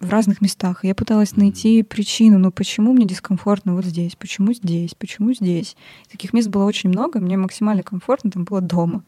[0.00, 0.84] в разных местах.
[0.84, 5.76] я пыталась найти причину, ну почему мне дискомфортно вот здесь, почему здесь, почему здесь.
[6.10, 9.04] Таких мест было очень много, мне максимально комфортно там было дома.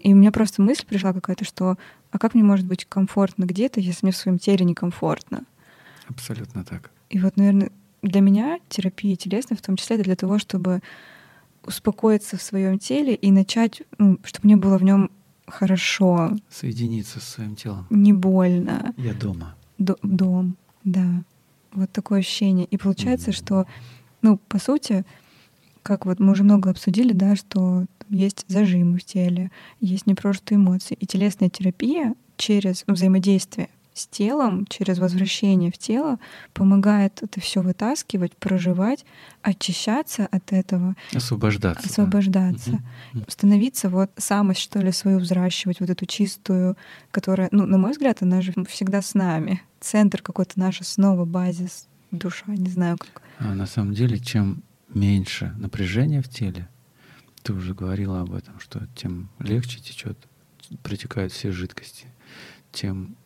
[0.00, 1.76] И у меня просто мысль пришла какая-то, что
[2.10, 5.44] а как мне может быть комфортно где-то, если мне в своем теле некомфортно?
[6.08, 6.90] Абсолютно так.
[7.08, 7.70] И вот, наверное,
[8.02, 10.80] для меня терапия телесная в том числе это для того, чтобы
[11.64, 15.10] успокоиться в своем теле и начать, ну, чтобы мне было в нем
[15.46, 16.36] хорошо.
[16.48, 17.86] Соединиться со своим телом.
[17.90, 18.94] Не больно.
[18.96, 21.24] Я дома дом, да.
[21.72, 22.66] Вот такое ощущение.
[22.66, 23.66] И получается, что,
[24.22, 25.04] ну, по сути,
[25.82, 29.50] как вот мы уже много обсудили, да, что есть зажимы в теле,
[29.80, 30.96] есть непрожитые эмоции.
[30.98, 33.68] И телесная терапия через взаимодействие
[34.00, 36.18] с телом, через возвращение в тело,
[36.52, 39.04] помогает это все вытаскивать, проживать,
[39.42, 40.96] очищаться от этого.
[41.14, 41.88] Освобождаться.
[41.88, 42.82] Освобождаться.
[43.12, 43.24] Да.
[43.28, 46.76] Становиться вот самость, что ли, свою взращивать, вот эту чистую,
[47.10, 49.62] которая, ну, на мой взгляд, она же всегда с нами.
[49.80, 53.22] Центр какой-то наш основа, базис, душа, не знаю как.
[53.38, 56.68] А на самом деле, чем меньше напряжения в теле,
[57.42, 60.18] ты уже говорила об этом, что тем легче течет,
[60.82, 62.06] протекают все жидкости,
[62.72, 63.16] тем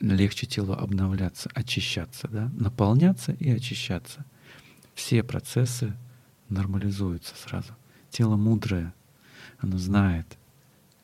[0.00, 2.50] легче телу обновляться, очищаться, да?
[2.54, 4.24] наполняться и очищаться.
[4.94, 5.94] Все процессы
[6.48, 7.74] нормализуются сразу.
[8.10, 8.94] Тело мудрое,
[9.58, 10.38] оно знает,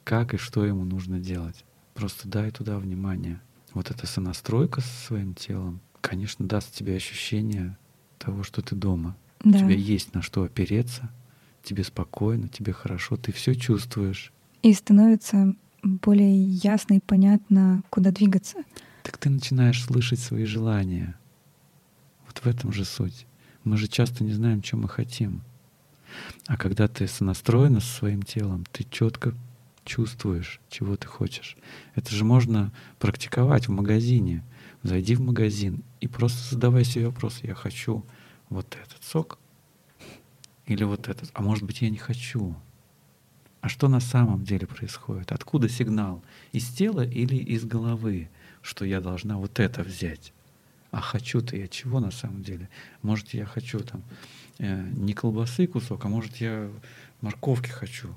[0.04, 1.64] как и что ему нужно делать.
[1.94, 3.40] Просто дай туда внимание.
[3.72, 7.76] Вот эта сонастройка со своим телом, конечно, даст тебе ощущение
[8.18, 9.16] того, что ты дома.
[9.42, 9.58] Да.
[9.58, 11.10] У тебя есть на что опереться,
[11.62, 14.32] тебе спокойно, тебе хорошо, ты все чувствуешь.
[14.62, 18.58] И становится более ясно и понятно, куда двигаться.
[19.02, 21.16] Так ты начинаешь слышать свои желания.
[22.26, 23.26] Вот в этом же суть.
[23.64, 25.42] Мы же часто не знаем, что мы хотим.
[26.46, 29.34] А когда ты сонастроена со своим телом, ты четко
[29.84, 31.56] чувствуешь, чего ты хочешь.
[31.94, 34.44] Это же можно практиковать в магазине.
[34.82, 37.40] Зайди в магазин и просто задавай себе вопрос.
[37.42, 38.04] Я хочу
[38.48, 39.38] вот этот сок
[40.66, 41.30] или вот этот.
[41.34, 42.54] А может быть, я не хочу.
[43.60, 45.32] А что на самом деле происходит?
[45.32, 46.22] Откуда сигнал?
[46.52, 48.28] Из тела или из головы,
[48.62, 50.32] что я должна вот это взять?
[50.90, 52.68] А хочу-то я чего на самом деле?
[53.02, 54.02] Может, я хочу там
[54.58, 56.70] э, не колбасы кусок, а может, я
[57.20, 58.08] морковки хочу.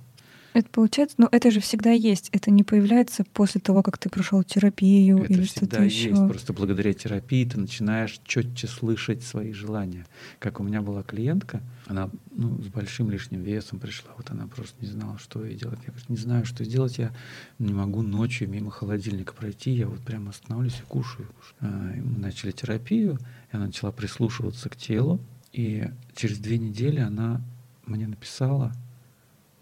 [0.54, 2.30] Это получается, но это же всегда есть.
[2.32, 6.10] Это не появляется после того, как ты прошел терапию это или что-то еще.
[6.10, 6.28] есть.
[6.28, 10.06] Просто благодаря терапии ты начинаешь четче слышать свои желания.
[10.40, 14.12] Как у меня была клиентка, она ну, с большим лишним весом пришла.
[14.16, 15.80] Вот она просто не знала, что ей делать.
[15.88, 17.00] Я говорю, не знаю, что сделать.
[17.00, 17.12] Я
[17.58, 19.72] не могу ночью мимо холодильника пройти.
[19.72, 21.30] Я вот прямо останавливаюсь и кушаю.
[21.62, 23.18] А, и мы начали терапию.
[23.52, 25.20] И она начала прислушиваться к телу.
[25.52, 27.42] И через две недели она
[27.86, 28.74] мне написала,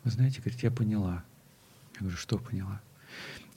[0.04, 1.24] вы знаете, говорит, я поняла.
[1.96, 2.82] Я говорю, что поняла?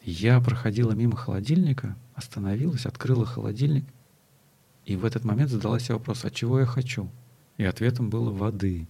[0.02, 3.84] Я проходила мимо холодильника, остановилась, открыла холодильник,
[4.84, 7.10] и в этот момент задала себе вопрос, а чего я хочу?
[7.56, 8.86] И ответом было воды.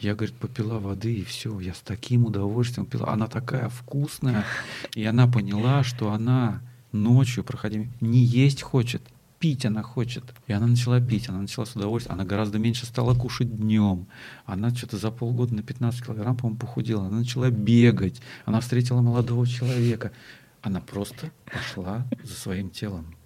[0.00, 3.08] Я, говорит, попила воды, и все, я с таким удовольствием пила.
[3.12, 4.44] Она такая вкусная.
[4.94, 9.02] И она поняла, что она ночью, проходя, не есть хочет,
[9.40, 10.22] пить она хочет.
[10.46, 12.14] И она начала пить, она начала с удовольствием.
[12.14, 14.06] Она гораздо меньше стала кушать днем.
[14.44, 17.06] Она что-то за полгода на 15 килограмм, по-моему, похудела.
[17.06, 18.20] Она начала бегать.
[18.44, 20.12] Она встретила молодого человека.
[20.62, 23.16] Она просто пошла за своим телом.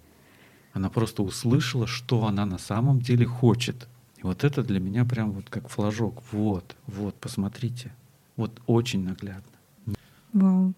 [0.73, 3.87] Она просто услышала, что она на самом деле хочет.
[4.17, 6.23] И вот это для меня прям вот как флажок.
[6.31, 7.91] Вот, вот, посмотрите.
[8.37, 9.51] Вот очень наглядно.
[10.31, 10.73] Вау.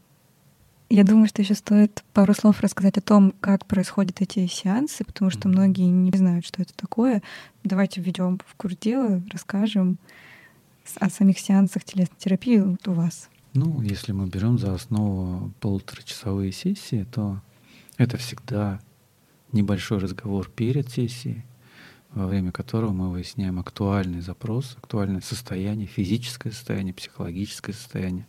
[0.89, 5.29] Я думаю, что еще стоит пару слов рассказать о том, как происходят эти сеансы, потому
[5.29, 7.21] что многие не знают, что это такое.
[7.65, 9.97] Давайте введем в курс дела, расскажем
[10.95, 13.29] о самих сеансах телесной терапии вот у вас.
[13.53, 17.41] Ну, если мы берем за основу полуторачасовые сессии, то
[17.97, 18.79] это всегда
[19.51, 21.43] небольшой разговор перед сессией,
[22.13, 28.25] во время которого мы выясняем актуальный запрос, актуальное состояние, физическое состояние, психологическое состояние.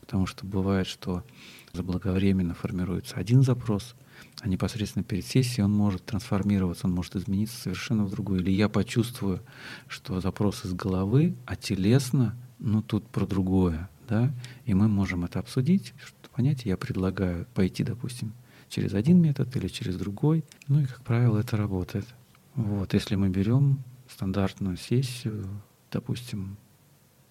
[0.00, 1.24] Потому что бывает, что
[1.72, 3.94] заблаговременно формируется один запрос,
[4.40, 8.40] а непосредственно перед сессией он может трансформироваться, он может измениться совершенно в другой.
[8.40, 9.40] Или я почувствую,
[9.88, 14.32] что запрос из головы, а телесно, ну тут про другое, да,
[14.64, 15.94] и мы можем это обсудить,
[16.32, 18.32] понять, я предлагаю пойти, допустим,
[18.68, 22.06] через один метод или через другой, ну и, как правило, это работает.
[22.54, 25.46] Вот, если мы берем стандартную сессию,
[25.90, 26.56] допустим,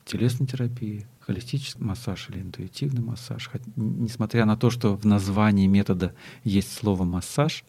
[0.05, 3.49] телесной терапии, холистический массаж или интуитивный массаж.
[3.49, 6.13] Хоть, несмотря на то, что в названии метода
[6.43, 7.63] есть слово массаж,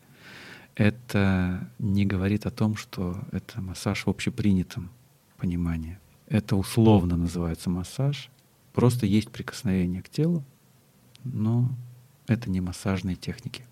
[0.75, 4.91] это не говорит о том, что это массаж в общепринятом
[5.37, 5.99] понимании.
[6.29, 8.31] Это условно называется массаж.
[8.73, 10.43] Просто есть прикосновение к телу,
[11.25, 11.69] но
[12.27, 13.65] это не массажные техники.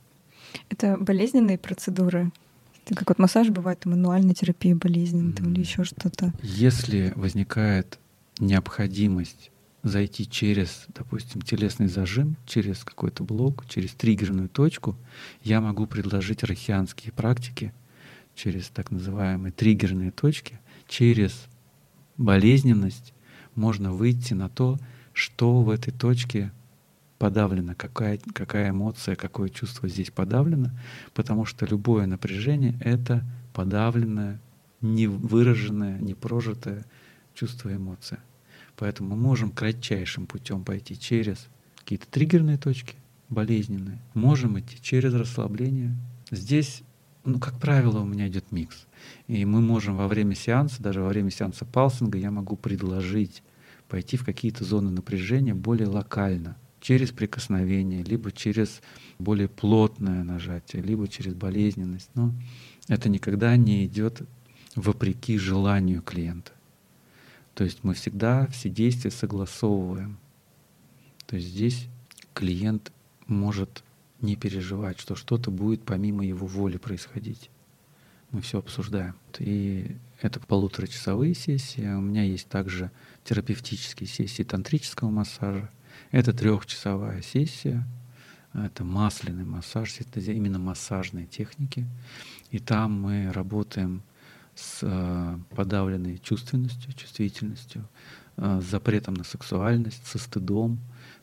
[0.68, 2.32] Это болезненные процедуры?
[2.86, 5.52] Как вот массаж бывает, мануальная терапия болезненная mm.
[5.52, 6.32] или еще что-то.
[6.42, 7.98] Если возникает
[8.40, 9.50] необходимость
[9.82, 14.96] зайти через, допустим, телесный зажим, через какой-то блок, через триггерную точку,
[15.42, 17.72] я могу предложить рахианские практики
[18.34, 21.46] через так называемые триггерные точки, через
[22.16, 23.12] болезненность
[23.54, 24.78] можно выйти на то,
[25.12, 26.52] что в этой точке
[27.18, 30.70] подавлено, какая, какая эмоция, какое чувство здесь подавлено,
[31.12, 34.40] потому что любое напряжение— это подавленное,
[34.80, 36.84] невыраженное, непрожитое
[37.34, 38.20] чувство эмоция.
[38.80, 42.94] Поэтому мы можем кратчайшим путем пойти через какие-то триггерные точки,
[43.28, 44.00] болезненные.
[44.14, 45.94] Можем идти через расслабление.
[46.30, 46.82] Здесь,
[47.26, 48.86] ну, как правило, у меня идет микс.
[49.26, 53.42] И мы можем во время сеанса, даже во время сеанса палсинга, я могу предложить
[53.86, 58.80] пойти в какие-то зоны напряжения более локально, через прикосновение, либо через
[59.18, 62.08] более плотное нажатие, либо через болезненность.
[62.14, 62.32] Но
[62.88, 64.22] это никогда не идет
[64.74, 66.52] вопреки желанию клиента.
[67.54, 70.18] То есть мы всегда все действия согласовываем.
[71.26, 71.86] То есть здесь
[72.34, 72.92] клиент
[73.26, 73.84] может
[74.20, 77.50] не переживать, что что-то будет помимо его воли происходить.
[78.30, 79.14] Мы все обсуждаем.
[79.38, 81.86] И это полуторачасовые сессии.
[81.86, 82.90] У меня есть также
[83.24, 85.70] терапевтические сессии тантрического массажа.
[86.12, 87.86] Это трехчасовая сессия.
[88.52, 91.86] Это масляный массаж, это именно массажные техники.
[92.50, 94.02] И там мы работаем
[94.60, 97.84] с э, подавленной чувственностью, чувствительностью,
[98.36, 100.78] э, с запретом на сексуальность, со стыдом.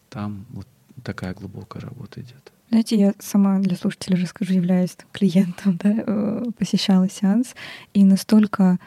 [0.09, 0.67] Там вот
[1.03, 2.51] такая глубокая работа идет.
[2.69, 7.55] Знаете, я сама для слушателей расскажу, являюсь клиентом, да, э, посещала сеанс,
[7.93, 8.79] и настолько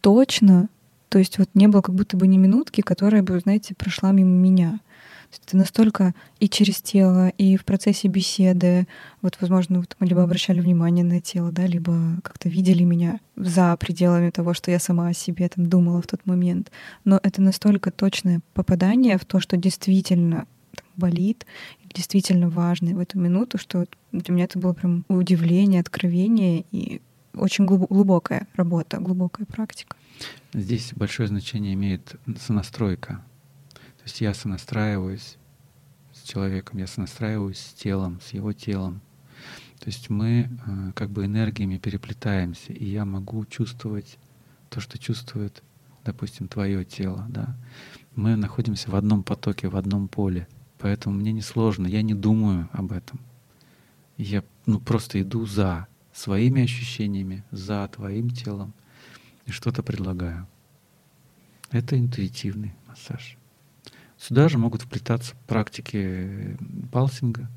[0.00, 0.68] точно,
[1.08, 4.30] то есть вот не было как будто бы ни минутки, которая бы, знаете, прошла мимо
[4.30, 4.80] меня.
[5.30, 8.86] Это настолько и через тело, и в процессе беседы.
[9.22, 13.76] Вот, возможно, вот мы либо обращали внимание на тело, да, либо как-то видели меня за
[13.76, 16.70] пределами того, что я сама о себе там думала в тот момент.
[17.04, 20.46] Но это настолько точное попадание в то, что действительно
[20.96, 21.46] болит,
[21.94, 27.00] действительно важно в эту минуту, что для меня это было прям удивление, откровение и
[27.34, 29.96] очень глубокая работа, глубокая практика.
[30.52, 33.22] Здесь большое значение имеет сонастройка
[34.08, 35.36] есть я сонастраиваюсь
[36.12, 39.02] с человеком, я сонастраиваюсь с телом, с его телом.
[39.80, 44.18] То есть мы э, как бы энергиями переплетаемся, и я могу чувствовать
[44.70, 45.62] то, что чувствует,
[46.04, 47.26] допустим, твое тело.
[47.28, 47.56] Да?
[48.14, 50.48] Мы находимся в одном потоке, в одном поле.
[50.78, 53.20] Поэтому мне не сложно, я не думаю об этом.
[54.16, 58.72] Я ну, просто иду за своими ощущениями, за твоим телом
[59.44, 60.48] и что-то предлагаю.
[61.70, 63.37] Это интуитивный массаж.
[64.18, 66.56] Сюда же могут вплетаться практики
[66.90, 67.48] палсинга,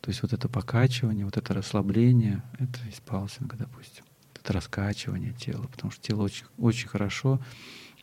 [0.00, 4.04] то есть вот это покачивание, вот это расслабление, это из палсинга, допустим.
[4.42, 7.40] Это раскачивание тела, потому что тело очень, очень хорошо,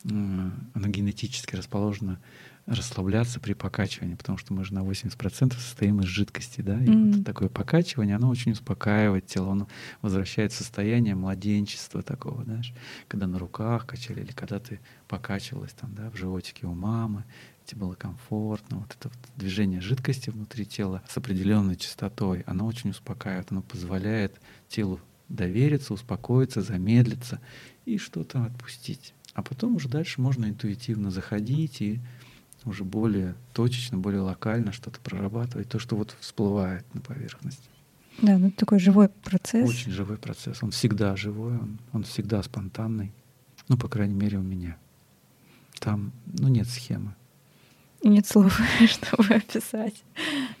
[0.04, 2.20] оно генетически расположено
[2.66, 7.16] расслабляться при покачивании, потому что мы же на 80% состоим из жидкости, да, и mm-hmm.
[7.16, 9.68] вот такое покачивание, оно очень успокаивает тело, оно
[10.02, 12.74] возвращает состояние младенчества такого, знаешь,
[13.08, 17.24] когда на руках качали, или когда ты покачивалась там, да, в животике у мамы,
[17.68, 22.90] тебе было комфортно, вот это вот движение жидкости внутри тела с определенной частотой, оно очень
[22.90, 27.40] успокаивает, оно позволяет телу довериться, успокоиться, замедлиться
[27.84, 29.14] и что-то отпустить.
[29.34, 32.00] А потом уже дальше можно интуитивно заходить и
[32.64, 37.68] уже более точечно, более локально что-то прорабатывать, то, что вот всплывает на поверхность.
[38.20, 39.68] Да, ну это такой живой процесс.
[39.68, 40.62] Очень живой процесс.
[40.62, 43.12] Он всегда живой, он, он всегда спонтанный.
[43.68, 44.76] Ну, по крайней мере, у меня.
[45.78, 47.14] Там, ну, нет схемы.
[48.02, 49.94] Нет слов, чтобы описать.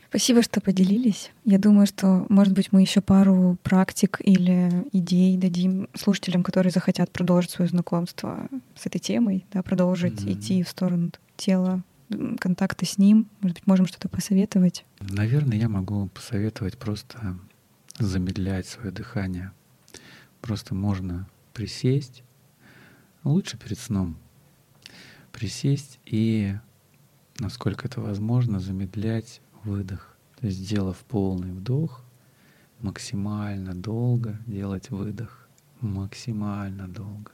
[0.08, 1.30] Спасибо, что поделились.
[1.44, 7.10] Я думаю, что, может быть, мы еще пару практик или идей дадим слушателям, которые захотят
[7.10, 10.32] продолжить свое знакомство с этой темой, да, продолжить mm-hmm.
[10.32, 11.82] идти в сторону тела,
[12.40, 13.28] контакта с ним.
[13.40, 14.84] Может быть, можем что-то посоветовать?
[15.00, 17.38] Наверное, я могу посоветовать просто
[17.98, 19.52] замедлять свое дыхание.
[20.40, 22.22] Просто можно присесть,
[23.24, 24.16] лучше перед сном,
[25.32, 26.54] присесть и,
[27.38, 30.16] насколько это возможно, замедлять выдох.
[30.40, 32.04] То есть, сделав полный вдох,
[32.80, 35.48] максимально долго делать выдох.
[35.80, 37.30] Максимально долго.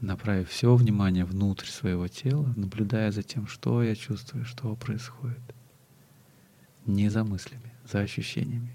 [0.00, 5.40] Направив все внимание внутрь своего тела, наблюдая за тем, что я чувствую, что происходит.
[6.86, 8.74] Не за мыслями, за ощущениями.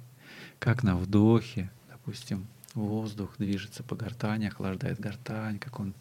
[0.60, 5.94] Как на вдохе, допустим, воздух движется по гортани, охлаждает гортань, как он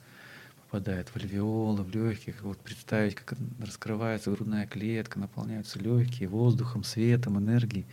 [0.75, 2.43] попадает в альвеолы, в легких.
[2.43, 7.87] Вот представить, как раскрывается грудная клетка, наполняются легкие воздухом, светом, энергией,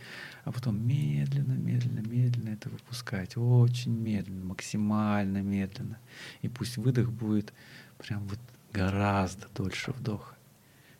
[0.44, 5.96] а потом медленно, медленно, медленно это выпускать, очень медленно, максимально медленно.
[6.40, 7.52] И пусть выдох будет
[7.98, 8.40] прям вот
[8.72, 10.34] гораздо дольше вдоха,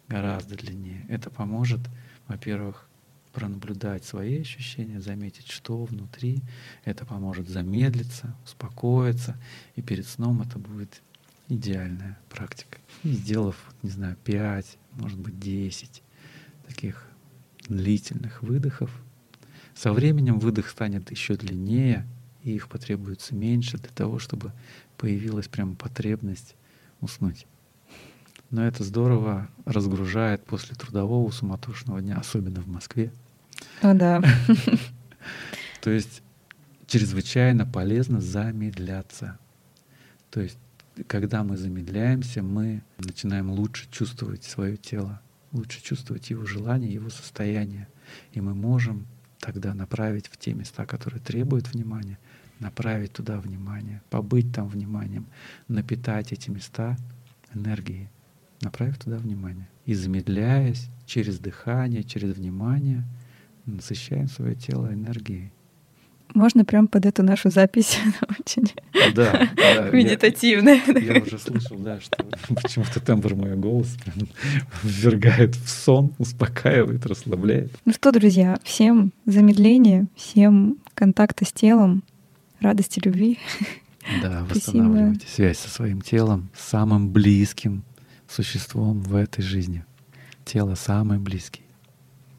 [0.06, 1.04] гораздо длиннее.
[1.08, 1.80] Это поможет,
[2.28, 2.88] во-первых,
[3.32, 6.42] пронаблюдать свои ощущения, заметить, что внутри.
[6.84, 9.36] Это поможет замедлиться, успокоиться,
[9.74, 11.02] и перед сном это будет
[11.54, 12.78] идеальная практика.
[13.02, 16.02] И сделав, не знаю, 5, может быть, 10
[16.66, 17.06] таких
[17.68, 18.90] длительных выдохов,
[19.74, 22.06] со временем выдох станет еще длиннее,
[22.42, 24.52] и их потребуется меньше для того, чтобы
[24.96, 26.54] появилась прямо потребность
[27.00, 27.46] уснуть.
[28.50, 33.12] Но это здорово разгружает после трудового суматошного дня, особенно в Москве.
[33.80, 34.22] О, да.
[35.80, 36.22] То есть
[36.86, 39.38] чрезвычайно полезно замедляться.
[40.30, 40.58] То есть
[41.06, 45.20] когда мы замедляемся, мы начинаем лучше чувствовать свое тело,
[45.52, 47.88] лучше чувствовать его желание, его состояние.
[48.32, 49.06] И мы можем
[49.38, 52.18] тогда направить в те места, которые требуют внимания,
[52.58, 55.26] направить туда внимание, побыть там вниманием,
[55.68, 56.96] напитать эти места
[57.54, 58.08] энергией,
[58.60, 59.68] направив туда внимание.
[59.84, 63.04] И замедляясь через дыхание, через внимание,
[63.66, 65.52] насыщаем свое тело энергией.
[66.34, 67.98] Можно прям под эту нашу запись
[68.40, 68.72] очень
[69.14, 70.80] да, да, медитативная.
[70.86, 72.24] Я, я уже слышал, да, что
[72.62, 73.98] почему-то тембр моего голоса
[74.82, 77.72] ввергает в сон, успокаивает, расслабляет.
[77.84, 82.02] Ну что, друзья, всем замедления, всем контакта с телом,
[82.60, 83.38] радости, любви.
[84.22, 87.84] Да, восстанавливайте связь со своим телом, самым близким
[88.26, 89.84] существом в этой жизни.
[90.44, 91.62] Тело самый близкий.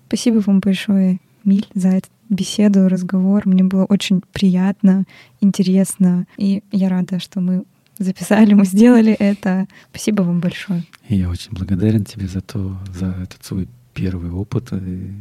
[0.08, 3.44] Спасибо вам большое, Миль, за этот беседу, разговор.
[3.46, 5.06] Мне было очень приятно,
[5.42, 6.26] интересно.
[6.38, 7.64] И я рада, что мы
[7.98, 9.68] записали, мы сделали это.
[9.90, 10.84] Спасибо вам большое.
[11.08, 14.74] Я очень благодарен тебе за то, за этот свой первый опыт.
[14.74, 15.14] И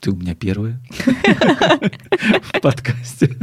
[0.00, 0.80] ты у меня первая
[2.52, 3.36] в подкасте.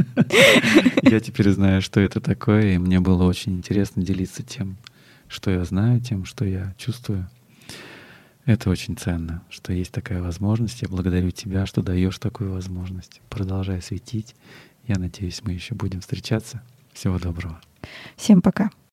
[1.02, 4.76] Я теперь знаю, что это такое, и мне было очень интересно делиться тем,
[5.28, 7.28] что я знаю, тем, что я чувствую.
[8.46, 10.82] Это очень ценно, что есть такая возможность.
[10.82, 13.22] Я благодарю тебя, что даешь такую возможность.
[13.30, 14.34] Продолжай светить.
[14.86, 16.62] Я надеюсь, мы еще будем встречаться.
[16.92, 17.60] Всего доброго.
[18.16, 18.70] Всем пока.